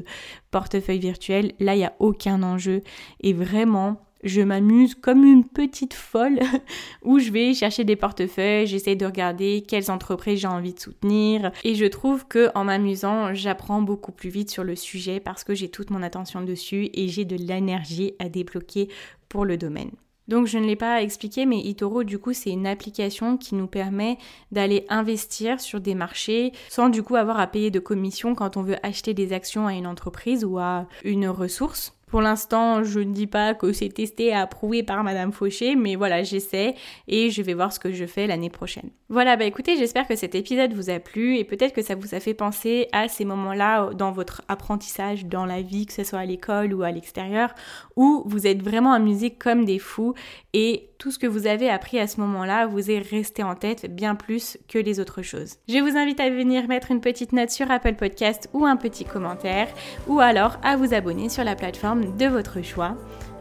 portefeuille 0.50 1.00
virtuel. 1.00 1.54
Là, 1.60 1.76
il 1.76 1.80
n'y 1.80 1.86
a 1.86 1.94
aucun 2.00 2.42
enjeu 2.42 2.82
et 3.22 3.34
vraiment 3.34 4.02
je 4.24 4.42
m'amuse 4.42 4.96
comme 4.96 5.24
une 5.24 5.46
petite 5.46 5.94
folle 5.94 6.40
où 7.04 7.20
je 7.20 7.32
vais 7.32 7.54
chercher 7.54 7.84
des 7.84 7.96
portefeuilles, 7.96 8.68
j'essaie 8.68 8.96
de 8.96 9.06
regarder 9.06 9.64
quelles 9.68 9.92
entreprises 9.92 10.40
j'ai 10.40 10.48
envie 10.48 10.74
de 10.74 10.80
soutenir 10.80 11.52
et 11.64 11.76
je 11.76 11.86
trouve 11.86 12.28
que 12.28 12.50
en 12.56 12.66
m'amusant, 12.66 13.34
j'apprends 13.34 13.82
beaucoup 13.82 14.12
plus 14.12 14.30
vite 14.30 14.50
sur 14.50 14.64
le 14.64 14.76
sujet 14.76 15.20
parce 15.20 15.44
que 15.44 15.56
j'ai 15.56 15.70
toute 15.70 15.90
mon 15.90 16.04
attention 16.04 16.42
dessus 16.42 16.90
et 16.94 17.08
j'ai 17.08 17.26
de 17.26 17.36
l'énergie 17.36 18.14
à 18.20 18.30
débloquer 18.30 18.90
pour 19.30 19.46
le 19.46 19.58
domaine. 19.58 19.92
Donc 20.30 20.46
je 20.46 20.60
ne 20.60 20.66
l'ai 20.66 20.76
pas 20.76 21.02
expliqué, 21.02 21.48
mais 21.48 21.60
eToro, 21.68 22.04
du 22.04 22.20
coup, 22.20 22.34
c'est 22.34 22.52
une 22.52 22.68
application 22.68 23.36
qui 23.36 23.56
nous 23.56 23.66
permet 23.66 24.20
d'aller 24.52 24.86
investir 24.88 25.60
sur 25.60 25.82
des 25.82 25.96
marchés 25.96 26.52
sans 26.70 26.90
du 26.90 27.02
coup 27.02 27.16
avoir 27.16 27.40
à 27.40 27.48
payer 27.48 27.72
de 27.72 27.80
commission 27.80 28.36
quand 28.36 28.56
on 28.56 28.62
veut 28.62 28.78
acheter 28.86 29.16
des 29.16 29.34
actions 29.34 29.66
à 29.66 29.74
une 29.74 29.88
entreprise 29.88 30.46
ou 30.46 30.60
à 30.60 30.86
une 31.04 31.28
ressource. 31.28 31.99
Pour 32.10 32.22
l'instant, 32.22 32.84
je 32.84 33.00
ne 33.00 33.14
dis 33.14 33.28
pas 33.28 33.54
que 33.54 33.72
c'est 33.72 33.90
testé 33.90 34.28
et 34.28 34.34
approuvé 34.34 34.84
par 34.84 35.04
Madame 35.04 35.32
Fauché, 35.32 35.76
mais 35.76 35.96
voilà, 35.96 36.24
j'essaie 36.24 36.76
et 37.08 37.30
je 37.30 37.42
vais 37.42 37.54
voir 37.54 37.72
ce 37.72 37.80
que 37.80 37.92
je 37.92 38.06
fais 38.06 38.26
l'année 38.26 38.50
prochaine. 38.50 38.90
Voilà, 39.10 39.36
bah 39.38 39.46
écoutez, 39.46 39.78
j'espère 39.78 40.08
que 40.08 40.16
cet 40.16 40.36
épisode 40.36 40.74
vous 40.74 40.90
a 40.90 41.00
plu 41.00 41.38
et 41.38 41.44
peut-être 41.44 41.74
que 41.74 41.82
ça 41.82 41.96
vous 41.96 42.16
a 42.16 42.20
fait 42.20 42.34
penser 42.34 42.88
à 42.92 43.08
ces 43.08 43.26
moments-là 43.26 43.92
dans 43.94 44.12
votre 44.12 44.42
apprentissage 44.48 45.26
dans 45.26 45.46
la 45.46 45.62
vie, 45.62 45.86
que 45.86 45.94
ce 45.94 46.04
soit 46.04 46.20
à 46.20 46.26
l'école 46.26 46.74
ou 46.74 46.84
à 46.84 46.92
l'extérieur, 46.92 47.54
où 47.96 48.24
vous 48.26 48.48
êtes 48.48 48.62
vraiment 48.62 48.94
amusés 48.94 49.32
comme 49.32 49.66
des 49.66 49.80
fous 49.80 50.14
et 50.54 50.90
tout 51.00 51.12
ce 51.12 51.20
que 51.20 51.28
vous 51.28 51.48
avez 51.48 51.70
appris 51.70 51.98
à 51.98 52.08
ce 52.08 52.20
moment-là 52.20 52.68
vous 52.68 52.92
est 52.92 53.00
resté 53.00 53.42
en 53.42 53.56
tête 53.56 53.94
bien 53.96 54.16
plus 54.16 54.58
que 54.68 54.78
les 54.78 55.00
autres 55.00 55.22
choses. 55.22 55.56
Je 55.68 55.80
vous 55.80 55.98
invite 55.98 56.20
à 56.20 56.30
venir 56.30 56.68
mettre 56.68 56.92
une 56.92 57.02
petite 57.02 57.32
note 57.32 57.50
sur 57.50 57.72
Apple 57.72 57.96
Podcast 57.96 58.50
ou 58.54 58.66
un 58.66 58.76
petit 58.76 59.06
commentaire 59.06 59.70
ou 60.08 60.20
alors 60.20 60.58
à 60.62 60.76
vous 60.76 60.94
abonner 60.94 61.30
sur 61.30 61.44
la 61.44 61.56
de 62.00 62.26
votre 62.26 62.62
choix. 62.62 62.96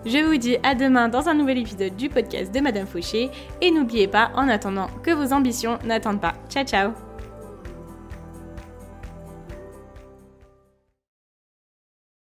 Je 0.06 0.24
vous 0.24 0.36
dis 0.36 0.56
à 0.62 0.74
demain 0.74 1.08
dans 1.08 1.28
un 1.28 1.34
nouvel 1.34 1.58
épisode 1.58 1.96
du 1.96 2.08
podcast 2.08 2.54
de 2.54 2.60
Madame 2.60 2.86
Fauché 2.86 3.30
et 3.60 3.70
n'oubliez 3.70 4.06
pas 4.06 4.30
en 4.34 4.48
attendant 4.48 4.88
que 5.02 5.10
vos 5.10 5.32
ambitions 5.32 5.78
n'attendent 5.84 6.20
pas. 6.20 6.34
Ciao 6.48 6.64
ciao 6.64 7.07